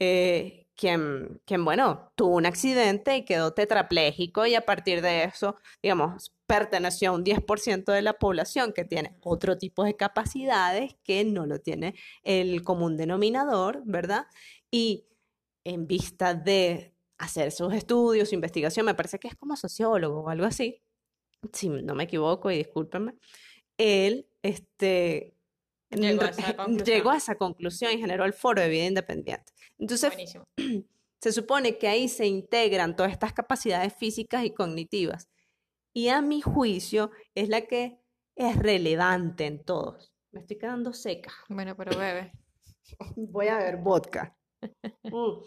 eh, 0.00 0.66
quien, 0.76 1.40
quien, 1.44 1.64
bueno, 1.64 2.12
tuvo 2.14 2.36
un 2.36 2.46
accidente 2.46 3.16
y 3.16 3.24
quedó 3.24 3.52
tetrapléjico 3.52 4.46
y 4.46 4.54
a 4.54 4.60
partir 4.62 5.02
de 5.02 5.24
eso, 5.24 5.56
digamos, 5.82 6.32
perteneció 6.46 7.10
a 7.10 7.14
un 7.14 7.24
10% 7.24 7.92
de 7.92 8.02
la 8.02 8.14
población 8.14 8.72
que 8.72 8.84
tiene 8.84 9.16
otro 9.22 9.58
tipo 9.58 9.84
de 9.84 9.96
capacidades 9.96 10.96
que 11.04 11.24
no 11.24 11.46
lo 11.46 11.60
tiene 11.60 11.94
el 12.22 12.62
común 12.62 12.96
denominador, 12.96 13.82
¿verdad? 13.86 14.26
Y 14.70 15.06
en 15.64 15.86
vista 15.86 16.34
de 16.34 16.94
hacer 17.18 17.52
sus 17.52 17.74
estudios, 17.74 18.28
su 18.28 18.36
investigación, 18.36 18.86
me 18.86 18.94
parece 18.94 19.18
que 19.18 19.28
es 19.28 19.34
como 19.36 19.56
sociólogo 19.56 20.22
o 20.22 20.28
algo 20.30 20.46
así, 20.46 20.80
si 21.52 21.68
no 21.68 21.94
me 21.94 22.04
equivoco, 22.04 22.50
y 22.50 22.58
discúlpenme, 22.58 23.14
él 23.76 24.26
este, 24.42 25.34
llegó, 25.90 26.22
a 26.22 26.28
esa 26.30 26.66
llegó 26.66 27.10
a 27.10 27.16
esa 27.16 27.36
conclusión 27.36 27.92
y 27.92 27.98
generó 27.98 28.24
el 28.24 28.32
Foro 28.32 28.60
de 28.60 28.68
Vida 28.68 28.86
Independiente. 28.86 29.52
Entonces, 29.78 30.12
se 31.20 31.32
supone 31.32 31.78
que 31.78 31.88
ahí 31.88 32.08
se 32.08 32.26
integran 32.26 32.96
todas 32.96 33.12
estas 33.12 33.32
capacidades 33.32 33.94
físicas 33.94 34.44
y 34.44 34.50
cognitivas. 34.50 35.28
Y 35.94 36.08
a 36.08 36.20
mi 36.22 36.40
juicio 36.40 37.10
es 37.34 37.48
la 37.48 37.62
que 37.62 37.98
es 38.36 38.56
relevante 38.56 39.46
en 39.46 39.64
todos. 39.64 40.12
Me 40.30 40.40
estoy 40.40 40.58
quedando 40.58 40.92
seca. 40.92 41.32
Bueno, 41.48 41.76
pero 41.76 41.90
bebe. 41.98 42.32
Voy 43.16 43.48
a 43.48 43.58
ver 43.58 43.76
vodka. 43.78 44.34
Mm. 45.04 45.40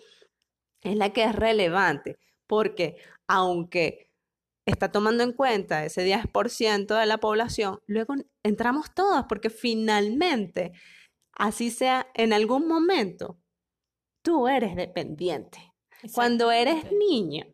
Es 0.82 0.96
la 0.96 1.14
que 1.14 1.24
es 1.26 1.36
relevante, 1.36 2.18
porque 2.48 2.98
aunque 3.28 4.11
está 4.72 4.92
tomando 4.92 5.24
en 5.24 5.34
cuenta 5.34 5.86
ese 5.86 6.06
10% 6.06 7.00
de 7.00 7.06
la 7.06 7.20
población, 7.20 7.80
luego 7.86 8.16
entramos 8.44 8.94
todos 8.94 9.26
porque 9.30 9.50
finalmente, 9.50 10.72
así 11.34 11.70
sea 11.72 12.08
en 12.14 12.34
algún 12.34 12.68
momento, 12.68 13.40
tú 14.24 14.48
eres 14.48 14.76
dependiente. 14.76 15.74
Cuando 16.14 16.52
eres 16.52 16.92
niño, 16.92 17.46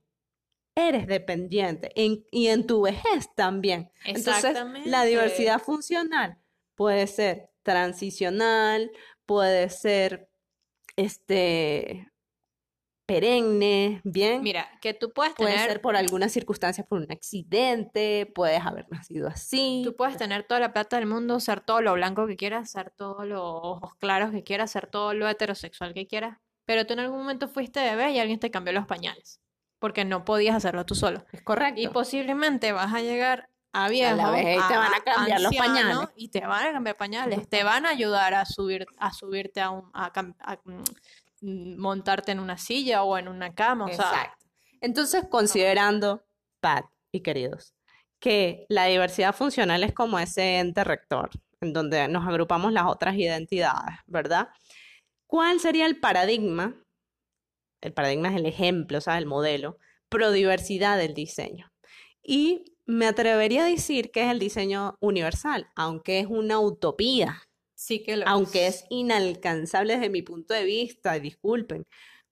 eres 0.76 1.08
dependiente 1.08 1.92
y 1.96 2.48
en 2.48 2.68
tu 2.68 2.84
vejez 2.84 3.34
también. 3.36 3.92
Entonces, 4.06 4.58
la 4.86 5.04
diversidad 5.04 5.60
funcional 5.60 6.38
puede 6.76 7.08
ser 7.08 7.50
transicional, 7.64 8.92
puede 9.26 9.70
ser 9.70 10.30
este 10.96 12.10
perenne, 13.08 14.02
bien. 14.04 14.44
Mira, 14.44 14.70
que 14.82 14.94
tú 14.94 15.12
puedes 15.12 15.34
tener... 15.34 15.54
Puede 15.54 15.68
ser 15.68 15.82
por 15.82 15.96
algunas 15.96 16.32
circunstancias, 16.32 16.86
por 16.86 17.00
un 17.00 17.10
accidente, 17.10 18.32
puedes 18.36 18.64
haber 18.64 18.86
nacido 18.92 19.30
así. 19.30 19.82
Tú 19.86 19.96
puedes 19.96 20.18
tener 20.18 20.44
toda 20.44 20.60
la 20.60 20.74
plata 20.74 20.98
del 20.98 21.08
mundo, 21.08 21.40
ser 21.40 21.62
todo 21.62 21.82
lo 21.82 21.94
blanco 21.94 22.28
que 22.28 22.36
quieras, 22.36 22.70
ser 22.70 22.92
todos 22.92 23.26
los 23.26 23.42
ojos 23.42 23.96
claros 23.96 24.32
que 24.32 24.44
quieras, 24.44 24.72
ser 24.72 24.88
todo 24.88 25.14
lo 25.14 25.28
heterosexual 25.28 25.94
que 25.94 26.06
quieras, 26.06 26.38
pero 26.66 26.86
tú 26.86 26.94
en 26.94 27.00
algún 27.00 27.20
momento 27.20 27.48
fuiste 27.48 27.80
bebé 27.80 28.12
y 28.12 28.20
alguien 28.20 28.40
te 28.40 28.52
cambió 28.52 28.74
los 28.74 28.86
pañales, 28.86 29.40
porque 29.80 30.04
no 30.04 30.26
podías 30.26 30.56
hacerlo 30.56 30.86
tú 30.86 30.94
solo. 30.94 31.26
Es 31.32 31.42
correcto. 31.42 31.80
Y 31.80 31.88
posiblemente 31.88 32.74
vas 32.74 32.94
a 32.94 33.00
llegar 33.00 33.50
a 33.72 33.88
viejo, 33.88 34.22
a 34.22 34.42
y 34.42 34.44
te 34.44 34.78
van 34.78 34.94
a 34.94 35.00
cambiar 35.00 35.42
los 35.42 35.56
pañales. 35.56 35.98
Y 36.18 36.28
te 36.28 36.42
van 36.42 36.68
a 36.68 36.72
cambiar 36.74 36.98
pañales, 36.98 37.48
te 37.48 37.64
van 37.64 37.86
a 37.86 37.90
ayudar 37.90 38.34
a 38.34 38.46
subir, 38.46 38.86
a 38.98 39.14
subirte 39.14 39.62
a 39.62 39.70
un, 39.70 39.90
a, 39.94 40.12
Mm, 40.66 40.84
montarte 41.42 42.32
en 42.32 42.40
una 42.40 42.58
silla 42.58 43.04
o 43.04 43.18
en 43.18 43.28
una 43.28 43.54
cama. 43.54 43.88
Entonces, 44.82 45.26
considerando, 45.30 46.26
Pat 46.60 46.86
y 47.12 47.22
queridos, 47.22 47.74
que 48.20 48.66
la 48.70 48.86
diversidad 48.86 49.34
funcional 49.34 49.84
es 49.84 49.94
como 49.94 50.20
ese 50.20 50.60
ente 50.60 50.84
rector, 50.84 51.30
en 51.62 51.74
donde 51.74 52.08
nos 52.08 52.28
agrupamos 52.28 52.72
las 52.74 52.86
otras 52.86 53.16
identidades, 53.16 53.96
¿verdad? 54.06 54.50
¿Cuál 55.28 55.60
sería 55.60 55.86
el 55.86 56.00
paradigma? 56.00 56.76
El 57.82 57.94
paradigma 57.94 58.30
es 58.30 58.36
el 58.38 58.46
ejemplo, 58.46 58.98
o 58.98 59.02
sea, 59.02 59.18
el 59.18 59.26
modelo, 59.26 59.78
pro-diversidad 60.10 60.98
del 60.98 61.14
diseño. 61.14 61.72
Y 62.24 62.76
me 62.86 63.06
atrevería 63.08 63.66
a 63.66 63.70
decir 63.70 64.12
que 64.12 64.24
es 64.24 64.32
el 64.32 64.40
diseño 64.40 64.98
universal, 65.00 65.68
aunque 65.76 66.20
es 66.20 66.28
una 66.28 66.60
utopía, 66.60 67.47
Sí 67.78 68.02
que 68.02 68.18
lo 68.18 68.28
Aunque 68.28 68.66
es 68.66 68.86
inalcanzable 68.90 69.94
desde 69.94 70.10
mi 70.10 70.24
punto 70.24 70.56
de 70.56 70.64
vista, 70.64 71.20
disculpen, 71.20 71.86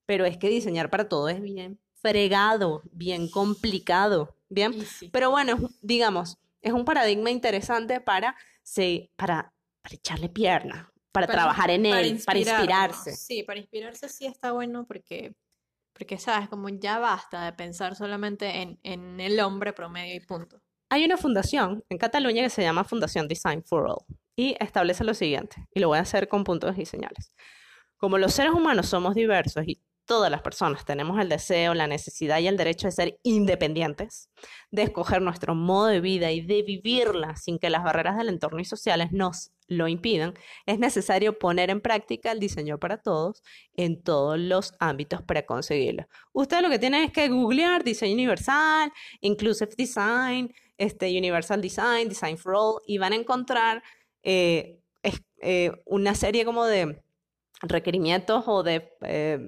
pero 0.04 0.24
es 0.24 0.38
que 0.38 0.48
diseñar 0.48 0.90
para 0.90 1.08
todo 1.08 1.28
es 1.28 1.40
bien 1.40 1.78
fregado, 1.94 2.82
bien 2.90 3.28
complicado, 3.28 4.36
¿bien? 4.48 4.74
Pero 5.12 5.30
bueno, 5.30 5.56
digamos, 5.82 6.38
es 6.62 6.72
un 6.72 6.84
paradigma 6.84 7.30
interesante 7.30 8.00
para, 8.00 8.34
para, 9.14 9.54
para 9.82 9.94
echarle 9.94 10.28
pierna, 10.28 10.92
para, 11.12 11.28
trabajar 11.28 11.70
en 11.70 11.86
él, 11.86 12.20
para 12.26 12.38
inspirarse. 12.40 13.14
Sí, 13.14 13.44
para 13.44 13.60
inspirarse 13.60 14.08
sí 14.08 14.26
está 14.26 14.50
bueno 14.50 14.84
porque, 14.84 15.36
porque 15.92 16.18
sabes, 16.18 16.48
como 16.48 16.68
ya 16.70 16.98
basta 16.98 17.44
de 17.44 17.52
pensar 17.52 17.94
solamente 17.94 18.62
en, 18.62 18.80
en 18.82 19.20
el 19.20 19.38
hombre 19.38 19.72
promedio 19.72 20.16
y 20.16 20.20
punto. 20.20 20.60
Hay 20.88 21.04
una 21.04 21.16
fundación 21.16 21.84
en 21.88 21.98
Cataluña 21.98 22.42
que 22.42 22.50
se 22.50 22.62
llama 22.62 22.82
Fundación 22.82 23.28
Design 23.28 23.62
for 23.62 23.88
All 23.88 24.04
y 24.36 24.54
establece 24.60 25.02
lo 25.02 25.14
siguiente, 25.14 25.66
y 25.74 25.80
lo 25.80 25.88
voy 25.88 25.98
a 25.98 26.02
hacer 26.02 26.28
con 26.28 26.44
puntos 26.44 26.78
y 26.78 26.84
señales. 26.84 27.32
Como 27.96 28.18
los 28.18 28.34
seres 28.34 28.52
humanos 28.52 28.86
somos 28.88 29.14
diversos 29.14 29.64
y 29.66 29.82
todas 30.04 30.30
las 30.30 30.42
personas 30.42 30.84
tenemos 30.84 31.20
el 31.20 31.28
deseo, 31.28 31.74
la 31.74 31.86
necesidad 31.86 32.38
y 32.38 32.46
el 32.46 32.56
derecho 32.56 32.86
de 32.86 32.92
ser 32.92 33.18
independientes, 33.22 34.30
de 34.70 34.82
escoger 34.82 35.20
nuestro 35.20 35.54
modo 35.54 35.86
de 35.86 36.00
vida 36.00 36.30
y 36.30 36.40
de 36.40 36.62
vivirla 36.62 37.36
sin 37.36 37.58
que 37.58 37.70
las 37.70 37.82
barreras 37.82 38.16
del 38.16 38.28
entorno 38.28 38.60
y 38.60 38.64
sociales 38.64 39.10
nos 39.10 39.50
lo 39.68 39.88
impidan, 39.88 40.34
es 40.64 40.78
necesario 40.78 41.38
poner 41.38 41.70
en 41.70 41.80
práctica 41.80 42.30
el 42.30 42.38
diseño 42.38 42.78
para 42.78 42.98
todos 42.98 43.42
en 43.74 44.00
todos 44.00 44.38
los 44.38 44.74
ámbitos 44.78 45.22
para 45.22 45.44
conseguirlo. 45.44 46.06
Usted 46.32 46.60
lo 46.60 46.70
que 46.70 46.78
tiene 46.78 47.02
es 47.02 47.12
que 47.12 47.28
googlear 47.28 47.82
diseño 47.82 48.14
universal, 48.14 48.92
inclusive 49.20 49.72
design, 49.76 50.54
este, 50.78 51.18
Universal 51.18 51.60
Design, 51.60 52.08
Design 52.08 52.38
for 52.38 52.54
All, 52.54 52.82
y 52.86 52.98
van 52.98 53.12
a 53.12 53.16
encontrar 53.16 53.82
eh, 54.26 54.80
es- 55.02 55.22
eh, 55.40 55.72
una 55.86 56.14
serie 56.16 56.44
como 56.44 56.66
de 56.66 57.02
requerimientos 57.62 58.44
o 58.48 58.62
de 58.64 58.92
eh, 59.02 59.40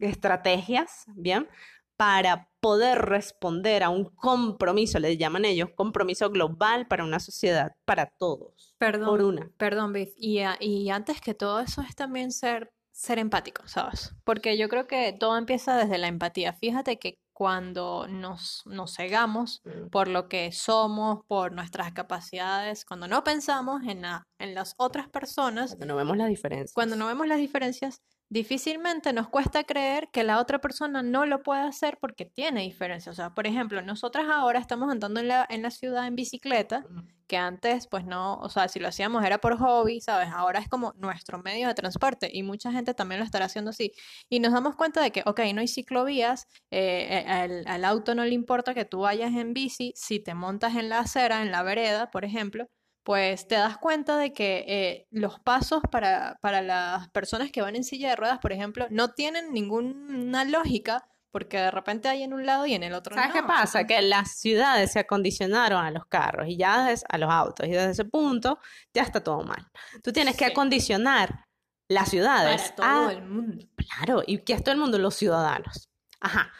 estrategias, 0.00 1.04
¿bien? 1.14 1.48
Para 1.96 2.50
poder 2.60 2.98
responder 2.98 3.82
a 3.82 3.90
un 3.90 4.04
compromiso, 4.06 4.98
le 4.98 5.16
llaman 5.16 5.44
ellos, 5.44 5.70
compromiso 5.76 6.30
global 6.30 6.86
para 6.88 7.04
una 7.04 7.20
sociedad, 7.20 7.76
para 7.84 8.06
todos, 8.06 8.76
por 9.04 9.22
Perdón, 9.22 9.22
una. 9.22 9.50
perdón, 9.56 9.92
Biff. 9.92 10.12
Y, 10.16 10.40
y 10.60 10.90
antes 10.90 11.20
que 11.20 11.34
todo 11.34 11.60
eso 11.60 11.82
es 11.82 11.94
también 11.94 12.32
ser, 12.32 12.72
ser 12.90 13.18
empático, 13.18 13.66
¿sabes? 13.68 14.14
Porque 14.24 14.58
yo 14.58 14.68
creo 14.68 14.86
que 14.86 15.12
todo 15.18 15.36
empieza 15.38 15.76
desde 15.76 15.98
la 15.98 16.08
empatía. 16.08 16.52
Fíjate 16.52 16.98
que 16.98 17.18
cuando 17.32 18.06
nos, 18.08 18.62
nos 18.66 18.94
cegamos 18.96 19.60
Mm. 19.64 19.88
por 19.90 20.08
lo 20.08 20.28
que 20.28 20.52
somos, 20.52 21.24
por 21.26 21.52
nuestras 21.52 21.92
capacidades, 21.92 22.84
cuando 22.84 23.08
no 23.08 23.24
pensamos 23.24 23.82
en 23.86 24.02
la- 24.02 24.22
en 24.38 24.54
las 24.54 24.74
otras 24.78 25.08
personas, 25.08 25.70
Cuando 25.70 25.86
no 25.86 25.96
vemos 25.96 26.16
las 26.16 26.28
diferencias. 26.28 26.72
cuando 26.74 26.96
no 26.96 27.06
vemos 27.06 27.26
las 27.26 27.38
diferencias, 27.38 28.00
difícilmente 28.32 29.12
nos 29.12 29.28
cuesta 29.28 29.62
creer 29.62 30.08
que 30.10 30.24
la 30.24 30.38
otra 30.40 30.58
persona 30.58 31.02
no 31.02 31.26
lo 31.26 31.42
puede 31.42 31.60
hacer 31.60 31.98
porque 32.00 32.24
tiene 32.24 32.62
diferencias. 32.62 33.12
O 33.12 33.16
sea, 33.16 33.34
por 33.34 33.46
ejemplo, 33.46 33.82
nosotras 33.82 34.24
ahora 34.30 34.58
estamos 34.58 34.90
andando 34.90 35.20
en 35.20 35.28
la, 35.28 35.46
en 35.50 35.60
la 35.60 35.70
ciudad 35.70 36.06
en 36.06 36.16
bicicleta, 36.16 36.82
que 37.26 37.36
antes, 37.36 37.88
pues 37.88 38.06
no, 38.06 38.36
o 38.38 38.48
sea, 38.48 38.68
si 38.68 38.80
lo 38.80 38.88
hacíamos 38.88 39.22
era 39.22 39.36
por 39.36 39.58
hobby, 39.58 40.00
¿sabes? 40.00 40.30
Ahora 40.32 40.60
es 40.60 40.68
como 40.68 40.94
nuestro 40.96 41.42
medio 41.42 41.68
de 41.68 41.74
transporte 41.74 42.30
y 42.32 42.42
mucha 42.42 42.72
gente 42.72 42.94
también 42.94 43.18
lo 43.18 43.26
estará 43.26 43.44
haciendo 43.44 43.70
así. 43.70 43.92
Y 44.30 44.40
nos 44.40 44.54
damos 44.54 44.76
cuenta 44.76 45.02
de 45.02 45.10
que, 45.10 45.22
ok, 45.26 45.40
no 45.54 45.60
hay 45.60 45.68
ciclovías, 45.68 46.46
eh, 46.70 47.08
eh, 47.10 47.30
al, 47.30 47.64
al 47.66 47.84
auto 47.84 48.14
no 48.14 48.24
le 48.24 48.32
importa 48.32 48.72
que 48.72 48.86
tú 48.86 49.00
vayas 49.00 49.34
en 49.34 49.52
bici, 49.52 49.92
si 49.94 50.20
te 50.20 50.32
montas 50.32 50.74
en 50.76 50.88
la 50.88 51.00
acera, 51.00 51.42
en 51.42 51.52
la 51.52 51.62
vereda, 51.62 52.10
por 52.10 52.24
ejemplo, 52.24 52.66
pues 53.02 53.48
te 53.48 53.56
das 53.56 53.78
cuenta 53.78 54.16
de 54.16 54.32
que 54.32 54.64
eh, 54.68 55.06
los 55.10 55.40
pasos 55.40 55.82
para, 55.90 56.38
para 56.40 56.62
las 56.62 57.08
personas 57.10 57.50
que 57.50 57.62
van 57.62 57.76
en 57.76 57.84
silla 57.84 58.10
de 58.10 58.16
ruedas, 58.16 58.38
por 58.38 58.52
ejemplo, 58.52 58.86
no 58.90 59.10
tienen 59.12 59.52
ninguna 59.52 60.44
lógica 60.44 61.08
porque 61.30 61.56
de 61.56 61.70
repente 61.70 62.08
hay 62.08 62.22
en 62.22 62.34
un 62.34 62.44
lado 62.44 62.66
y 62.66 62.74
en 62.74 62.82
el 62.82 62.92
otro 62.92 63.14
¿Sabes 63.14 63.32
qué 63.32 63.42
pasa? 63.42 63.86
Que 63.86 64.02
las 64.02 64.32
ciudades 64.36 64.92
se 64.92 64.98
acondicionaron 64.98 65.82
a 65.82 65.90
los 65.90 66.04
carros 66.06 66.46
y 66.46 66.58
ya 66.58 66.84
des- 66.86 67.04
a 67.08 67.16
los 67.16 67.30
autos 67.30 67.66
y 67.66 67.70
desde 67.70 67.90
ese 67.92 68.04
punto 68.04 68.58
ya 68.92 69.02
está 69.02 69.24
todo 69.24 69.42
mal. 69.42 69.66
Tú 70.02 70.12
tienes 70.12 70.36
que 70.36 70.44
acondicionar 70.44 71.46
las 71.88 72.10
ciudades 72.10 72.72
Para 72.72 72.74
todo 72.76 73.08
a 73.08 73.12
el 73.12 73.22
mundo. 73.22 73.66
Claro, 73.76 74.22
y 74.26 74.38
que 74.44 74.52
es 74.52 74.62
todo 74.62 74.74
el 74.74 74.80
mundo, 74.80 74.98
los 74.98 75.14
ciudadanos. 75.14 75.88
Ajá. 76.20 76.52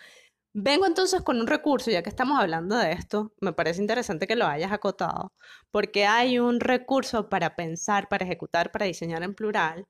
Vengo 0.55 0.87
entonces 0.87 1.23
con 1.23 1.41
un 1.41 1.47
recurso, 1.47 1.91
ya 1.91 2.03
que 2.03 2.11
estamos 2.11 2.39
hablando 2.39 2.77
de 2.77 2.93
esto, 2.93 3.33
me 3.41 3.55
parece 3.55 3.81
interesante 3.81 4.27
que 4.27 4.37
lo 4.37 4.47
hayas 4.47 4.71
acotado, 4.71 5.33
porque 5.71 6.05
hay 6.05 6.39
un 6.39 6.61
recurso 6.61 7.31
para 7.31 7.57
pensar, 7.57 8.09
para 8.09 8.25
ejecutar, 8.25 8.71
para 8.71 8.85
diseñar 8.85 9.23
en 9.23 9.35
plural, 9.35 9.87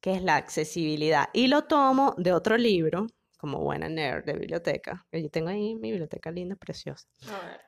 que 0.00 0.14
es 0.14 0.22
la 0.22 0.36
accesibilidad. 0.36 1.28
Y 1.32 1.48
lo 1.48 1.64
tomo 1.64 2.14
de 2.18 2.32
otro 2.32 2.56
libro, 2.56 3.08
como 3.36 3.58
buena 3.58 3.88
nerd 3.88 4.24
de 4.24 4.34
biblioteca, 4.34 5.06
que 5.10 5.22
yo 5.22 5.30
tengo 5.30 5.48
ahí 5.48 5.74
mi 5.74 5.90
biblioteca 5.90 6.30
linda, 6.30 6.54
preciosa. 6.54 7.08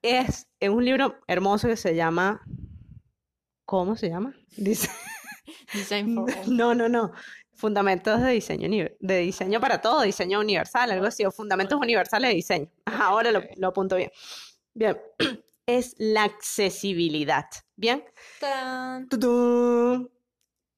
Es, 0.01 0.47
es 0.61 0.69
un 0.71 0.85
libro 0.85 1.17
hermoso 1.27 1.67
que 1.67 1.77
se 1.77 1.95
llama... 1.97 2.41
¿Cómo 3.65 3.97
se 3.97 4.11
llama? 4.11 4.35
Dice... 4.57 4.89
Design 5.75 6.15
for 6.15 6.31
all. 6.37 6.57
No, 6.57 6.75
no, 6.75 6.89
no. 6.89 7.13
Fundamentos 7.63 8.21
de 8.21 8.33
diseño, 8.33 8.89
de 8.99 9.19
diseño 9.19 9.61
para 9.61 9.81
todo, 9.81 10.03
diseño 10.03 10.41
universal, 10.41 10.91
algo 10.91 11.07
así, 11.07 11.25
o 11.25 11.31
fundamentos 11.31 11.79
universales 11.81 12.31
de 12.31 12.35
diseño. 12.35 12.69
Ajá, 12.87 13.05
ahora 13.05 13.31
lo, 13.31 13.41
lo 13.57 13.69
apunto 13.69 13.95
bien. 13.95 14.11
Bien, 14.75 14.99
es 15.67 15.95
la 15.97 16.25
accesibilidad. 16.25 17.45
Bien, 17.77 18.05
Tan. 18.41 19.09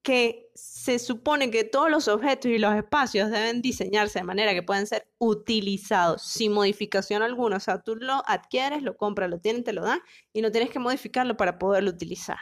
Que 0.03 0.50
se 0.55 0.99
supone 0.99 1.50
que 1.50 1.64
todos 1.64 1.91
los 1.91 2.07
objetos 2.07 2.50
y 2.50 2.59
los 2.59 2.75
espacios 2.75 3.31
deben 3.31 3.62
diseñarse 3.62 4.19
de 4.19 4.26
manera 4.26 4.53
que 4.53 4.62
puedan 4.62 4.87
ser 4.87 5.09
utilizados 5.17 6.21
sin 6.21 6.52
modificación 6.52 7.23
alguna. 7.23 7.56
O 7.56 7.61
sea, 7.61 7.80
tú 7.80 7.97
lo 7.97 8.23
adquieres, 8.26 8.82
lo 8.82 8.99
compras, 8.99 9.30
lo 9.30 9.41
tienes, 9.41 9.65
te 9.65 9.73
lo 9.73 9.80
dan 9.85 10.00
y 10.35 10.43
no 10.43 10.52
tienes 10.52 10.69
que 10.69 10.80
modificarlo 10.80 11.39
para 11.39 11.58
poderlo 11.58 11.89
utilizar. 11.89 12.37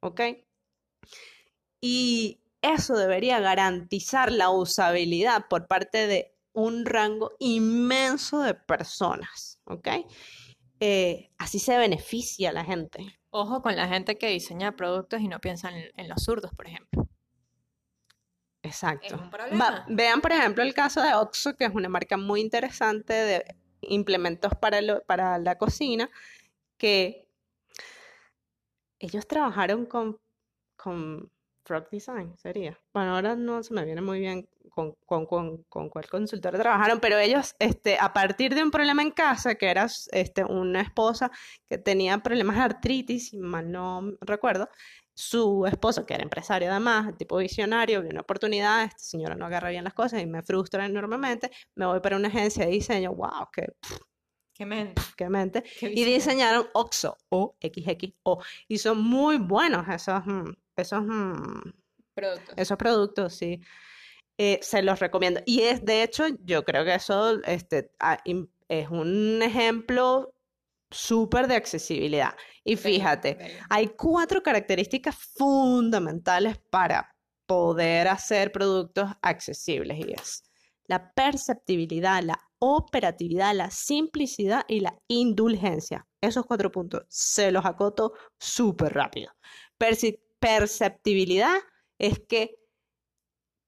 ¿Ok? 0.00 0.20
Y 1.80 2.40
eso 2.72 2.94
debería 2.96 3.40
garantizar 3.40 4.32
la 4.32 4.50
usabilidad 4.50 5.46
por 5.48 5.66
parte 5.66 6.06
de 6.06 6.34
un 6.52 6.84
rango 6.86 7.32
inmenso 7.38 8.40
de 8.40 8.54
personas. 8.54 9.60
¿Ok? 9.64 9.88
Eh, 10.80 11.30
así 11.38 11.58
se 11.58 11.76
beneficia 11.78 12.50
a 12.50 12.52
la 12.52 12.64
gente. 12.64 13.18
Ojo 13.30 13.62
con 13.62 13.74
la 13.76 13.88
gente 13.88 14.16
que 14.18 14.28
diseña 14.28 14.76
productos 14.76 15.20
y 15.20 15.28
no 15.28 15.40
piensa 15.40 15.70
en, 15.70 15.90
en 15.96 16.08
los 16.08 16.22
zurdos, 16.22 16.52
por 16.54 16.66
ejemplo. 16.66 17.06
Exacto. 18.62 19.16
un 19.16 19.26
Va- 19.26 19.30
problema. 19.30 19.86
vean, 19.88 20.20
por 20.20 20.32
ejemplo, 20.32 20.62
el 20.62 20.72
caso 20.74 21.02
de 21.02 21.14
Oxxo, 21.14 21.54
que 21.56 21.64
es 21.64 21.74
una 21.74 21.88
marca 21.88 22.16
muy 22.16 22.40
interesante 22.40 23.12
de 23.12 23.44
implementos 23.82 24.52
para, 24.60 24.80
lo- 24.80 25.02
para 25.04 25.38
la 25.38 25.58
cocina, 25.58 26.08
que 26.78 27.28
ellos 28.98 29.26
trabajaron 29.28 29.84
con, 29.84 30.18
con 30.76 31.30
Frog 31.64 31.88
Design, 31.90 32.36
sería. 32.36 32.78
Bueno, 32.92 33.14
ahora 33.14 33.36
no 33.36 33.62
se 33.62 33.72
me 33.74 33.84
viene 33.84 34.02
muy 34.02 34.20
bien 34.20 34.48
con, 34.70 34.94
con, 35.06 35.26
con, 35.26 35.62
con 35.64 35.88
cuál 35.88 36.08
consultora 36.08 36.58
trabajaron, 36.58 37.00
pero 37.00 37.18
ellos, 37.18 37.54
este, 37.58 37.96
a 37.98 38.12
partir 38.12 38.54
de 38.54 38.62
un 38.62 38.70
problema 38.70 39.02
en 39.02 39.10
casa, 39.10 39.54
que 39.54 39.70
era 39.70 39.86
este, 40.12 40.44
una 40.44 40.80
esposa 40.80 41.30
que 41.68 41.78
tenía 41.78 42.18
problemas 42.18 42.56
de 42.56 42.62
artritis, 42.62 43.30
si 43.30 43.38
mal 43.38 43.70
no 43.70 44.16
recuerdo, 44.20 44.68
su 45.14 45.64
esposo, 45.66 46.04
que 46.04 46.14
era 46.14 46.24
empresario 46.24 46.70
además, 46.70 47.16
tipo 47.16 47.36
visionario, 47.36 48.02
vio 48.02 48.10
una 48.10 48.22
oportunidad, 48.22 48.84
esta 48.84 48.98
señora 48.98 49.36
no 49.36 49.46
agarra 49.46 49.70
bien 49.70 49.84
las 49.84 49.94
cosas 49.94 50.20
y 50.20 50.26
me 50.26 50.42
frustra 50.42 50.84
enormemente, 50.86 51.50
me 51.76 51.86
voy 51.86 52.00
para 52.00 52.16
una 52.16 52.28
agencia 52.28 52.66
de 52.66 52.72
diseño, 52.72 53.14
wow, 53.14 53.48
qué, 53.52 53.68
Qué 54.52 54.66
mente. 54.66 55.02
qué 55.16 55.28
mente, 55.28 55.64
qué 55.80 55.88
y 55.88 56.04
diseñaron 56.04 56.68
OXO, 56.74 57.16
o 57.28 57.56
XXO, 57.60 58.38
y 58.68 58.78
son 58.78 59.02
muy 59.02 59.38
buenos 59.38 59.88
esos, 59.88 60.24
mm, 60.26 60.52
esos, 60.76 61.02
mm, 61.04 61.60
Productos. 62.14 62.54
esos 62.56 62.76
productos, 62.78 63.34
sí. 63.34 63.60
Eh, 64.38 64.58
se 64.62 64.82
los 64.82 64.98
recomiendo. 65.00 65.40
Y 65.46 65.62
es, 65.62 65.84
de 65.84 66.02
hecho, 66.02 66.24
yo 66.44 66.64
creo 66.64 66.84
que 66.84 66.94
eso 66.94 67.40
este, 67.44 67.92
ah, 68.00 68.18
es 68.68 68.88
un 68.90 69.40
ejemplo 69.42 70.34
súper 70.90 71.46
de 71.48 71.56
accesibilidad. 71.56 72.34
Y 72.64 72.76
fíjate, 72.76 73.58
hay 73.68 73.88
cuatro 73.88 74.42
características 74.42 75.16
fundamentales 75.16 76.58
para 76.70 77.14
poder 77.46 78.08
hacer 78.08 78.52
productos 78.52 79.10
accesibles 79.22 79.98
y 79.98 80.12
es 80.12 80.42
la 80.86 81.12
perceptibilidad, 81.12 82.22
la 82.22 82.40
operatividad, 82.58 83.54
la 83.54 83.70
simplicidad 83.70 84.64
y 84.68 84.80
la 84.80 84.96
indulgencia. 85.08 86.06
Esos 86.20 86.46
cuatro 86.46 86.70
puntos 86.70 87.02
se 87.08 87.50
los 87.52 87.64
acoto 87.64 88.12
súper 88.38 88.94
rápido. 88.94 89.32
Perci- 89.78 90.20
perceptibilidad 90.44 91.56
es 91.98 92.20
que 92.20 92.58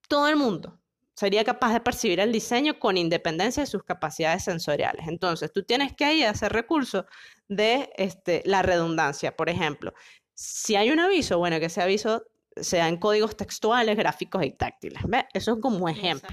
todo 0.08 0.28
el 0.28 0.36
mundo 0.36 0.78
sería 1.14 1.42
capaz 1.42 1.72
de 1.72 1.80
percibir 1.80 2.20
el 2.20 2.30
diseño 2.30 2.78
con 2.78 2.98
independencia 2.98 3.62
de 3.62 3.66
sus 3.66 3.82
capacidades 3.82 4.44
sensoriales. 4.44 5.08
Entonces, 5.08 5.50
tú 5.50 5.62
tienes 5.62 5.94
que 5.94 6.04
ahí 6.04 6.22
hacer 6.22 6.52
recurso 6.52 7.06
de 7.48 7.90
este, 7.96 8.42
la 8.44 8.60
redundancia. 8.60 9.34
Por 9.34 9.48
ejemplo, 9.48 9.94
si 10.34 10.76
hay 10.76 10.90
un 10.90 11.00
aviso, 11.00 11.38
bueno, 11.38 11.58
que 11.58 11.66
ese 11.66 11.80
aviso 11.80 12.24
sea 12.54 12.88
en 12.88 12.98
códigos 12.98 13.36
textuales, 13.36 13.96
gráficos 13.96 14.44
y 14.44 14.50
táctiles. 14.50 15.02
¿Ves? 15.08 15.24
Eso 15.32 15.54
es 15.54 15.60
como 15.62 15.88
ejemplo. 15.88 16.28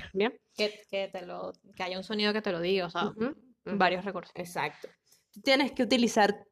Que, 0.56 0.82
que 0.89 1.08
te 1.08 1.25
lo, 1.25 1.53
que 1.75 1.84
haya 1.84 1.97
un 1.97 2.03
sonido 2.03 2.34
que 2.34 2.41
te 2.41 2.51
lo 2.51 2.60
diga, 2.60 2.88
o 2.88 2.89
sea, 2.89 3.13
varios 3.63 4.03
recursos. 4.03 4.34
Exacto. 4.36 4.89
Tú 5.32 5.41
tienes 5.41 5.71
que 5.71 5.84
utilizar 5.84 6.45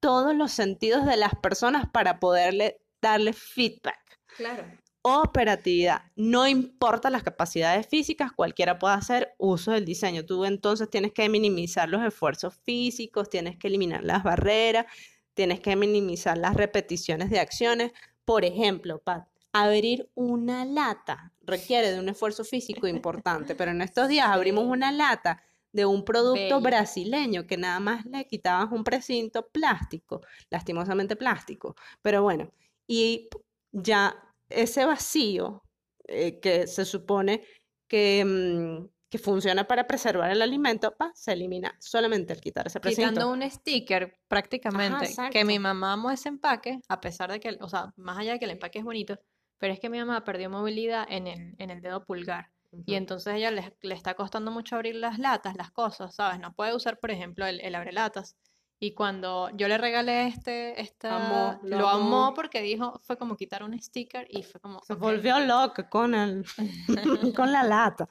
todos 0.00 0.34
los 0.34 0.52
sentidos 0.52 1.04
de 1.04 1.18
las 1.18 1.34
personas 1.34 1.86
para 1.92 2.18
poderle 2.18 2.80
darle 3.00 3.32
feedback. 3.32 4.20
Claro. 4.36 4.64
Operatividad. 5.02 6.02
No 6.16 6.46
importa 6.46 7.08
las 7.08 7.22
capacidades 7.22 7.86
físicas, 7.86 8.32
cualquiera 8.32 8.78
puede 8.78 8.94
hacer 8.94 9.34
uso 9.38 9.72
del 9.72 9.84
diseño. 9.84 10.26
Tú 10.26 10.44
entonces 10.44 10.90
tienes 10.90 11.12
que 11.12 11.28
minimizar 11.28 11.88
los 11.88 12.04
esfuerzos 12.04 12.56
físicos, 12.64 13.30
tienes 13.30 13.56
que 13.56 13.68
eliminar 13.68 14.04
las 14.04 14.22
barreras, 14.22 14.86
tienes 15.34 15.60
que 15.60 15.76
minimizar 15.76 16.36
las 16.36 16.54
repeticiones 16.54 17.30
de 17.30 17.40
acciones. 17.40 17.92
Por 18.24 18.44
ejemplo, 18.44 18.98
Pat, 18.98 19.28
abrir 19.52 20.10
una 20.14 20.64
lata 20.64 21.32
requiere 21.42 21.92
de 21.92 22.00
un 22.00 22.08
esfuerzo 22.08 22.44
físico 22.44 22.86
importante, 22.86 23.54
pero 23.54 23.70
en 23.70 23.80
estos 23.80 24.08
días 24.08 24.26
abrimos 24.30 24.64
una 24.64 24.92
lata 24.92 25.42
de 25.72 25.86
un 25.86 26.04
producto 26.04 26.56
Bello. 26.56 26.60
brasileño 26.60 27.46
que 27.46 27.56
nada 27.56 27.78
más 27.78 28.04
le 28.06 28.26
quitabas 28.26 28.72
un 28.72 28.84
precinto 28.84 29.48
plástico, 29.48 30.22
lastimosamente 30.50 31.14
plástico. 31.14 31.76
Pero 32.02 32.22
bueno, 32.22 32.52
y 32.88 33.28
ya 33.70 34.16
ese 34.48 34.84
vacío 34.84 35.62
eh, 36.08 36.40
que 36.40 36.66
se 36.66 36.84
supone 36.84 37.44
que, 37.86 38.24
mm, 38.24 38.88
que 39.10 39.18
funciona 39.18 39.68
para 39.68 39.86
preservar 39.86 40.30
el 40.30 40.42
alimento, 40.42 40.96
pa, 40.96 41.12
se 41.14 41.32
elimina 41.32 41.76
solamente 41.80 42.32
al 42.32 42.40
quitar 42.40 42.66
ese 42.66 42.80
precinto. 42.80 43.10
Quitando 43.10 43.30
un 43.30 43.48
sticker 43.48 44.18
prácticamente, 44.26 45.08
que 45.30 45.44
mi 45.44 45.58
mamá 45.58 45.92
amó 45.92 46.10
ese 46.10 46.30
empaque, 46.30 46.80
a 46.88 47.00
pesar 47.00 47.30
de 47.30 47.40
que, 47.40 47.56
o 47.60 47.68
sea, 47.68 47.92
más 47.96 48.18
allá 48.18 48.32
de 48.32 48.38
que 48.38 48.46
el 48.46 48.52
empaque 48.52 48.78
es 48.78 48.84
bonito, 48.84 49.18
pero 49.58 49.72
es 49.72 49.80
que 49.80 49.90
mi 49.90 49.98
mamá 49.98 50.24
perdió 50.24 50.50
movilidad 50.50 51.06
en 51.08 51.26
el, 51.26 51.54
en 51.58 51.70
el 51.70 51.82
dedo 51.82 52.04
pulgar. 52.04 52.50
Y 52.84 52.94
entonces 52.94 53.34
ella 53.34 53.50
le, 53.50 53.74
le 53.80 53.94
está 53.94 54.14
costando 54.14 54.50
mucho 54.50 54.76
abrir 54.76 54.94
las 54.94 55.18
latas, 55.18 55.56
las 55.56 55.70
cosas, 55.70 56.14
¿sabes? 56.14 56.38
No 56.38 56.52
puede 56.52 56.74
usar, 56.74 56.98
por 56.98 57.10
ejemplo, 57.10 57.46
el, 57.46 57.60
el 57.60 57.74
abrelatas. 57.74 58.36
Y 58.80 58.92
cuando 58.94 59.50
yo 59.56 59.66
le 59.66 59.76
regalé 59.76 60.28
este, 60.28 60.80
esta, 60.80 61.16
Amó, 61.16 61.60
lo 61.64 61.78
lo 61.78 61.88
amó 61.88 62.26
amó. 62.26 62.34
porque 62.34 62.62
dijo, 62.62 63.00
fue 63.02 63.16
como 63.18 63.36
quitar 63.36 63.62
un 63.64 63.78
sticker 63.80 64.26
y 64.30 64.44
fue 64.44 64.60
como, 64.60 64.80
Se 64.84 64.92
ok. 64.92 65.00
volvió 65.00 65.40
loca 65.40 65.88
con 65.88 66.14
el, 66.14 66.44
con 67.36 67.52
la 67.52 67.64
lata. 67.64 68.08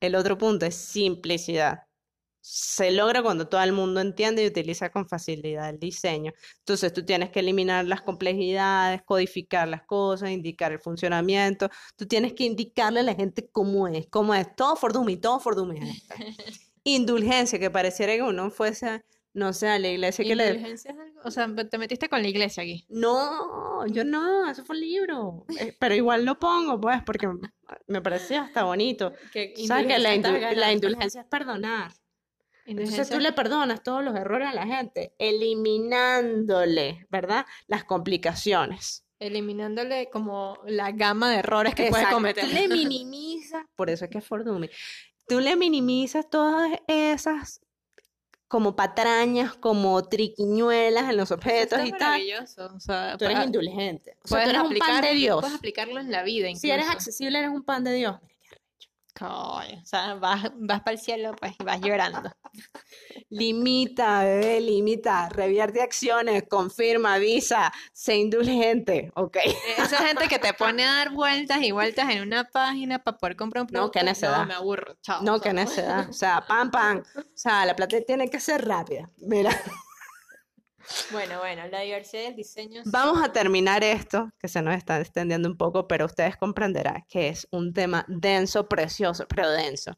El 0.00 0.14
otro 0.14 0.38
punto 0.38 0.66
es 0.66 0.74
simplicidad. 0.76 1.82
Se 2.40 2.92
logra 2.92 3.22
cuando 3.22 3.48
todo 3.48 3.60
el 3.62 3.72
mundo 3.72 4.00
entiende 4.00 4.44
y 4.44 4.46
utiliza 4.46 4.90
con 4.90 5.08
facilidad 5.08 5.68
el 5.68 5.78
diseño. 5.80 6.32
Entonces 6.60 6.92
tú 6.92 7.04
tienes 7.04 7.30
que 7.30 7.40
eliminar 7.40 7.84
las 7.86 8.02
complejidades, 8.02 9.02
codificar 9.02 9.66
las 9.68 9.82
cosas, 9.82 10.30
indicar 10.30 10.70
el 10.72 10.78
funcionamiento. 10.80 11.68
Tú 11.96 12.06
tienes 12.06 12.34
que 12.34 12.44
indicarle 12.44 13.00
a 13.00 13.02
la 13.02 13.14
gente 13.14 13.48
cómo 13.50 13.88
es, 13.88 14.06
cómo 14.08 14.32
es. 14.34 14.54
Todo 14.54 14.76
for 14.76 14.92
dummy, 14.92 15.16
todo 15.16 15.40
for 15.40 15.56
dummy. 15.56 15.80
Indulgencia, 16.84 17.58
que 17.58 17.70
pareciera 17.70 18.14
que 18.14 18.22
uno 18.22 18.50
fuese, 18.50 19.04
no 19.36 19.52
sé, 19.52 19.68
a 19.68 19.78
la 19.78 19.88
iglesia 19.88 20.24
que 20.24 20.34
le... 20.34 20.46
Indulgencia 20.46 20.92
es 20.92 20.98
algo, 20.98 21.20
o 21.22 21.30
sea, 21.30 21.46
te 21.54 21.76
metiste 21.76 22.08
con 22.08 22.22
la 22.22 22.28
iglesia 22.28 22.62
aquí. 22.62 22.86
No, 22.88 23.86
yo 23.86 24.02
no, 24.02 24.50
eso 24.50 24.64
fue 24.64 24.76
un 24.76 24.80
libro. 24.80 25.44
Eh, 25.60 25.76
Pero 25.78 25.94
igual 25.94 26.24
lo 26.24 26.38
pongo, 26.38 26.80
pues, 26.80 27.02
porque 27.04 27.28
me 27.86 28.00
parecía 28.00 28.44
hasta 28.44 28.64
bonito. 28.64 29.12
Que 29.34 29.52
¿Sabes 29.66 29.88
que 29.88 29.98
la, 29.98 30.16
la 30.54 30.72
indulgencia 30.72 31.20
es 31.20 31.26
perdonar? 31.26 31.92
Entonces 32.64 33.10
tú 33.10 33.20
le 33.20 33.32
perdonas 33.32 33.82
todos 33.82 34.02
los 34.02 34.16
errores 34.16 34.48
a 34.48 34.54
la 34.54 34.66
gente, 34.66 35.14
eliminándole, 35.18 37.06
¿verdad? 37.10 37.44
Las 37.66 37.84
complicaciones. 37.84 39.04
eliminándole 39.18 40.08
como 40.10 40.58
la 40.66 40.92
gama 40.92 41.30
de 41.30 41.40
errores 41.40 41.74
que 41.74 41.88
puedes 41.88 42.06
Exacto. 42.06 42.16
cometer. 42.16 42.44
Tú 42.46 42.54
le 42.54 42.68
minimizas, 42.68 43.66
por 43.76 43.90
eso 43.90 44.06
es 44.06 44.10
que 44.10 44.18
es 44.18 44.24
for. 44.24 44.44
Tú 45.28 45.40
le 45.40 45.56
minimizas 45.56 46.28
todas 46.30 46.70
esas 46.88 47.60
como 48.48 48.76
patrañas, 48.76 49.54
como 49.54 50.04
triquiñuelas 50.08 51.10
en 51.10 51.16
los 51.16 51.30
objetos 51.32 51.78
Está 51.80 51.86
y 51.86 51.90
tal. 51.92 52.00
maravilloso. 52.00 52.66
O 52.74 52.80
sea, 52.80 53.16
Tú 53.18 53.24
eres 53.24 53.38
pa- 53.38 53.44
indulgente. 53.44 54.16
O 54.24 54.28
sea, 54.28 54.44
tú 54.44 54.50
eres 54.50 54.62
un 54.62 54.78
pan 54.78 55.02
de 55.02 55.12
Dios. 55.14 55.40
Puedes 55.40 55.56
aplicarlo 55.56 56.00
en 56.00 56.12
la 56.12 56.22
vida 56.22 56.48
Si 56.54 56.70
eres 56.70 56.88
accesible, 56.88 57.38
eres 57.38 57.50
un 57.50 57.64
pan 57.64 57.82
de 57.84 57.92
Dios. 57.94 58.16
Coño, 59.18 59.80
o 59.82 59.86
sea, 59.86 60.14
vas, 60.14 60.50
vas 60.56 60.80
para 60.82 60.92
el 60.92 60.98
cielo 60.98 61.34
pues, 61.40 61.54
y 61.58 61.64
vas 61.64 61.80
llorando. 61.80 62.30
Limita, 63.30 64.24
bebé, 64.24 64.60
limita. 64.60 65.28
Revierte 65.30 65.80
acciones, 65.82 66.44
confirma, 66.48 67.14
avisa, 67.14 67.72
sé 67.92 68.16
indulgente, 68.16 69.10
¿ok? 69.14 69.38
Esa 69.78 69.98
gente 70.06 70.28
que 70.28 70.38
te 70.38 70.52
pone 70.54 70.84
a 70.84 70.92
dar 70.92 71.10
vueltas 71.12 71.62
y 71.62 71.72
vueltas 71.72 72.10
en 72.10 72.22
una 72.22 72.44
página 72.44 72.98
para 73.02 73.16
poder 73.16 73.36
comprar 73.36 73.62
un 73.62 73.66
No, 73.68 73.72
producto. 73.72 73.98
qué 73.98 74.04
necedad. 74.04 74.40
No, 74.40 74.46
me 74.46 74.54
aburro. 74.54 74.96
Chao. 75.02 75.22
No, 75.22 75.32
chao. 75.36 75.40
que 75.40 75.52
necedad. 75.54 76.08
O 76.08 76.12
sea, 76.12 76.44
pam, 76.46 76.70
pam. 76.70 77.02
O 77.16 77.22
sea, 77.34 77.64
la 77.64 77.74
plata 77.74 77.96
tiene 78.06 78.28
que 78.28 78.38
ser 78.40 78.66
rápida. 78.66 79.10
Mira, 79.18 79.50
Bueno, 81.10 81.38
bueno, 81.38 81.66
la 81.68 81.80
diversidad 81.80 82.24
del 82.24 82.36
diseño. 82.36 82.82
vamos 82.86 83.22
a 83.22 83.32
terminar 83.32 83.82
esto, 83.84 84.30
que 84.38 84.48
se 84.48 84.62
nos 84.62 84.74
está 84.74 85.00
extendiendo 85.00 85.48
un 85.48 85.56
poco, 85.56 85.86
pero 85.86 86.06
ustedes 86.06 86.36
comprenderán 86.36 87.04
que 87.08 87.28
es 87.28 87.46
un 87.50 87.72
tema 87.72 88.04
denso, 88.08 88.68
precioso, 88.68 89.26
pero 89.28 89.50
denso. 89.50 89.96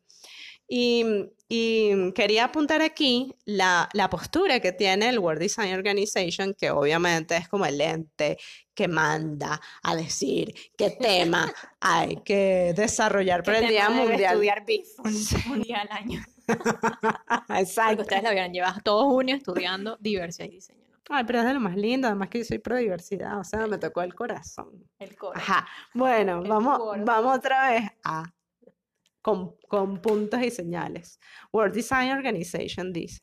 Y, 0.71 1.03
y 1.49 2.13
quería 2.13 2.45
apuntar 2.45 2.83
aquí 2.83 3.35
la, 3.47 3.89
la 3.95 4.11
postura 4.11 4.61
que 4.61 4.73
tiene 4.73 5.09
el 5.09 5.19
World 5.19 5.41
Design 5.41 5.73
Organization, 5.73 6.55
que 6.55 6.71
obviamente 6.71 7.37
es 7.39 7.49
como 7.49 7.65
el 7.65 7.81
ente 7.81 8.37
que 8.75 8.87
manda 8.87 9.61
a 9.83 9.97
decir 9.97 10.55
qué 10.77 10.91
tema 10.91 11.51
hay 11.81 12.17
que 12.23 12.75
desarrollar 12.77 13.43
¿Qué 13.43 13.47
para 13.47 13.59
el 13.61 13.69
Día 13.69 13.89
Mundial. 13.89 14.35
estudiar 14.35 14.67
BIF 14.67 14.89
un, 14.99 15.53
un 15.53 15.63
día 15.63 15.81
al 15.81 15.89
año. 15.91 16.23
Porque 17.47 17.61
Exacto. 17.61 18.03
ustedes 18.03 18.23
la 18.23 18.31
hubieran 18.31 18.53
llevado 18.53 18.81
todo 18.83 19.05
junio 19.11 19.37
estudiando 19.37 19.97
diversidad 20.01 20.49
y 20.49 20.53
diseño, 20.53 20.85
¿no? 20.91 20.99
Ay, 21.11 21.25
pero 21.25 21.41
es 21.41 21.47
de 21.47 21.55
lo 21.55 21.61
más 21.61 21.77
lindo, 21.77 22.07
además 22.09 22.29
que 22.29 22.39
yo 22.39 22.45
soy 22.45 22.59
pro 22.59 22.77
diversidad, 22.77 23.39
o 23.39 23.45
sea, 23.45 23.67
me 23.67 23.79
tocó 23.79 24.03
el 24.03 24.15
corazón. 24.15 24.89
El 24.99 25.17
coro. 25.17 25.37
Ajá. 25.37 25.67
Bueno, 25.95 26.43
El 26.43 26.49
vamos, 26.49 26.79
coro. 26.79 27.05
vamos 27.05 27.37
otra 27.39 27.71
vez 27.71 27.91
a 28.05 28.25
con, 29.23 29.57
con 29.69 30.01
puntos 30.01 30.41
y 30.43 30.51
señales. 30.51 31.19
World 31.53 31.75
Design 31.75 32.13
Organization 32.13 32.93
dice, 32.93 33.21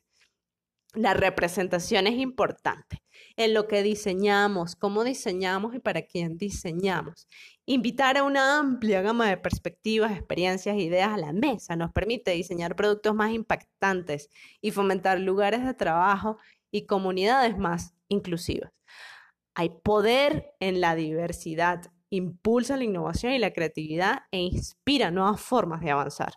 la 0.94 1.14
representación 1.14 2.06
es 2.06 2.14
importante 2.18 3.02
en 3.36 3.54
lo 3.54 3.66
que 3.68 3.82
diseñamos, 3.82 4.76
cómo 4.76 5.04
diseñamos 5.04 5.74
y 5.74 5.78
para 5.78 6.02
quién 6.02 6.38
diseñamos. 6.38 7.28
Invitar 7.68 8.16
a 8.16 8.22
una 8.22 8.60
amplia 8.60 9.02
gama 9.02 9.28
de 9.28 9.36
perspectivas, 9.38 10.12
experiencias 10.12 10.76
ideas 10.76 11.12
a 11.12 11.16
la 11.16 11.32
mesa 11.32 11.74
nos 11.74 11.90
permite 11.90 12.30
diseñar 12.30 12.76
productos 12.76 13.12
más 13.12 13.32
impactantes 13.32 14.30
y 14.60 14.70
fomentar 14.70 15.18
lugares 15.18 15.64
de 15.64 15.74
trabajo 15.74 16.38
y 16.70 16.86
comunidades 16.86 17.58
más 17.58 17.96
inclusivas. 18.06 18.70
Hay 19.56 19.70
poder 19.82 20.54
en 20.60 20.80
la 20.80 20.94
diversidad, 20.94 21.90
impulsa 22.08 22.76
la 22.76 22.84
innovación 22.84 23.32
y 23.32 23.40
la 23.40 23.52
creatividad 23.52 24.20
e 24.30 24.38
inspira 24.38 25.10
nuevas 25.10 25.40
formas 25.40 25.80
de 25.80 25.90
avanzar. 25.90 26.34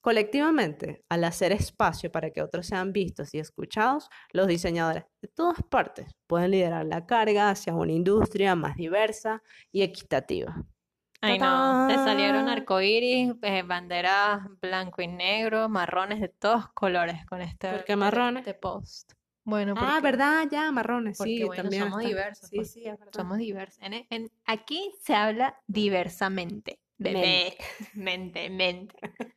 Colectivamente, 0.00 1.04
al 1.08 1.22
hacer 1.22 1.52
espacio 1.52 2.10
para 2.10 2.32
que 2.32 2.42
otros 2.42 2.66
sean 2.66 2.92
vistos 2.92 3.34
y 3.34 3.38
escuchados, 3.38 4.08
los 4.32 4.48
diseñadores 4.48 5.04
de 5.20 5.28
todas 5.28 5.62
partes 5.70 6.08
pueden 6.26 6.50
liderar 6.50 6.84
la 6.86 7.06
carga 7.06 7.50
hacia 7.50 7.72
una 7.72 7.92
industria 7.92 8.56
más 8.56 8.74
diversa 8.74 9.44
y 9.70 9.82
equitativa. 9.82 10.66
Ay, 11.24 11.38
no, 11.38 11.86
te 11.86 11.94
salieron 11.94 12.48
arcoíris, 12.48 13.34
eh, 13.42 13.62
banderas 13.62 14.40
blanco 14.60 15.02
y 15.02 15.06
negro, 15.06 15.68
marrones 15.68 16.20
de 16.20 16.28
todos 16.28 16.68
colores 16.72 17.24
con 17.26 17.40
este, 17.40 17.70
¿Por 17.70 17.84
qué 17.84 17.96
marrones? 17.96 18.40
este 18.40 18.54
post. 18.54 19.12
Bueno, 19.44 19.74
Ah, 19.76 19.92
porque 19.94 20.02
¿verdad? 20.02 20.46
Ya, 20.50 20.70
marrones, 20.72 21.16
porque, 21.18 21.34
sí, 21.36 21.44
bueno, 21.44 21.62
también 21.62 21.84
somos 21.84 22.00
está. 22.00 22.08
diversos, 22.08 22.48
Sí, 22.48 22.56
pues. 22.56 22.70
sí, 22.72 22.86
es 22.86 22.98
verdad. 22.98 23.12
somos 23.14 23.38
diversos. 23.38 23.78
En, 23.82 24.06
en- 24.10 24.30
aquí 24.46 24.92
se 25.00 25.14
habla 25.14 25.56
diversamente. 25.66 26.78
Bebé. 26.98 27.56
Mente, 27.94 28.50
mente. 28.50 28.96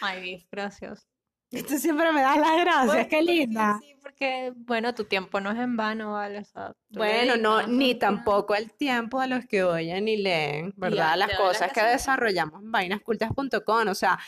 Ay, 0.00 0.22
Biff, 0.22 0.46
gracias. 0.50 1.06
Esto 1.50 1.78
siempre 1.78 2.12
me 2.12 2.20
da 2.20 2.36
las 2.36 2.60
gracias, 2.60 3.06
qué 3.08 3.22
linda. 3.22 3.78
Sí, 3.80 3.94
porque, 4.14 4.52
bueno, 4.54 4.94
tu 4.94 5.04
tiempo 5.04 5.40
no 5.40 5.50
es 5.50 5.58
en 5.58 5.76
vano, 5.76 6.12
¿vale? 6.12 6.38
O 6.38 6.44
sea, 6.44 6.72
Bueno, 6.90 7.36
no, 7.36 7.66
ni 7.66 7.96
tampoco 7.96 8.54
el 8.54 8.70
tiempo 8.72 9.20
de 9.20 9.26
los 9.26 9.44
que 9.46 9.64
oyen 9.64 10.06
y 10.06 10.16
leen, 10.16 10.72
¿verdad? 10.76 11.16
Las 11.16 11.36
cosas 11.36 11.72
que 11.72 11.82
desarrollamos 11.82 12.62
en 12.62 12.70
vainascultas.com. 12.70 13.88
O 13.88 13.94
sea, 13.94 14.18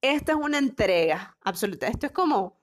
esta 0.00 0.32
es 0.32 0.38
una 0.38 0.58
entrega 0.58 1.36
absoluta. 1.40 1.88
Esto 1.88 2.06
es 2.06 2.12
como, 2.12 2.62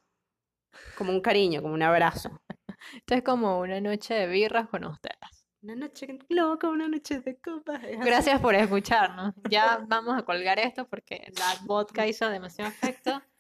como 0.98 1.12
un 1.12 1.20
cariño, 1.20 1.62
como 1.62 1.74
un 1.74 1.84
abrazo. 1.84 2.42
Esto 2.94 3.16
es 3.16 3.24
como 3.24 3.60
una 3.60 3.82
noche 3.82 4.14
de 4.14 4.28
birras 4.28 4.70
con 4.70 4.86
ustedes. 4.86 5.18
Una 5.62 5.76
noche 5.76 6.18
loca, 6.30 6.70
una 6.70 6.88
noche 6.88 7.20
de 7.20 7.38
copas. 7.42 7.82
Gracias 8.06 8.40
por 8.40 8.56
escucharnos. 8.56 9.34
Ya 9.50 9.84
vamos 9.86 10.18
a 10.18 10.24
colgar 10.24 10.58
esto 10.58 10.88
porque 10.88 11.30
la 11.38 11.58
vodka 11.66 12.08
hizo 12.08 12.30
demasiado 12.30 12.72
efecto. 12.72 13.22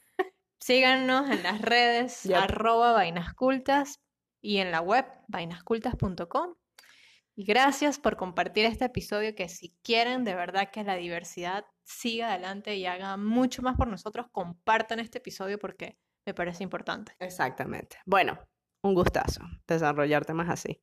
Síganos 0.59 1.29
en 1.29 1.43
las 1.43 1.61
redes, 1.61 2.23
Yep. 2.23 2.35
arroba 2.37 2.93
vainascultas 2.93 4.01
y 4.41 4.57
en 4.57 4.71
la 4.71 4.81
web 4.81 5.05
vainascultas.com. 5.27 6.55
Y 7.35 7.45
gracias 7.45 7.99
por 7.99 8.17
compartir 8.17 8.65
este 8.65 8.85
episodio 8.85 9.33
que 9.33 9.47
si 9.47 9.73
quieren 9.81 10.25
de 10.25 10.35
verdad 10.35 10.71
que 10.71 10.83
la 10.83 10.95
diversidad 10.95 11.65
siga 11.83 12.29
adelante 12.33 12.75
y 12.75 12.85
haga 12.85 13.15
mucho 13.15 13.61
más 13.61 13.77
por 13.77 13.87
nosotros, 13.87 14.27
compartan 14.31 14.99
este 14.99 15.19
episodio 15.19 15.57
porque 15.57 15.97
me 16.25 16.33
parece 16.33 16.63
importante. 16.63 17.13
Exactamente. 17.19 17.97
Bueno, 18.05 18.37
un 18.83 18.93
gustazo 18.93 19.41
desarrollar 19.67 20.25
temas 20.25 20.49
así. 20.49 20.81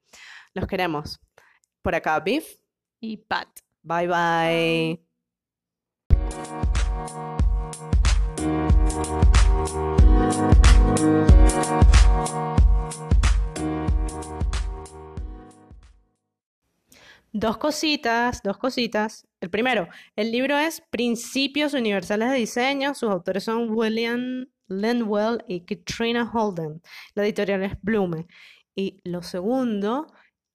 Los 0.54 0.66
queremos. 0.66 1.20
Por 1.82 1.94
acá, 1.94 2.18
Biff. 2.20 2.56
Y 3.00 3.18
Pat. 3.18 3.48
Bye 3.82 4.08
bye. 4.08 5.06
Dos 17.38 17.58
cositas, 17.58 18.42
dos 18.42 18.56
cositas. 18.56 19.26
El 19.42 19.50
primero, 19.50 19.88
el 20.16 20.32
libro 20.32 20.56
es 20.56 20.82
Principios 20.88 21.74
Universales 21.74 22.30
de 22.30 22.36
Diseño. 22.36 22.94
Sus 22.94 23.10
autores 23.10 23.44
son 23.44 23.68
William 23.70 24.46
Lindwell 24.68 25.44
y 25.46 25.60
Katrina 25.60 26.30
Holden. 26.32 26.80
La 27.14 27.24
editorial 27.24 27.62
es 27.62 27.72
Blume. 27.82 28.26
Y 28.74 29.00
lo 29.04 29.22
segundo 29.22 30.06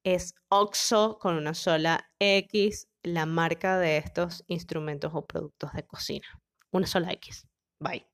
es 0.02 0.34
OXO 0.48 1.18
con 1.20 1.36
una 1.36 1.54
sola 1.54 2.10
X, 2.18 2.88
la 3.04 3.26
marca 3.26 3.78
de 3.78 3.98
estos 3.98 4.42
instrumentos 4.48 5.12
o 5.14 5.24
productos 5.24 5.72
de 5.74 5.86
cocina. 5.86 6.26
Una 6.72 6.88
sola 6.88 7.12
X. 7.12 7.46
Bye. 7.78 8.11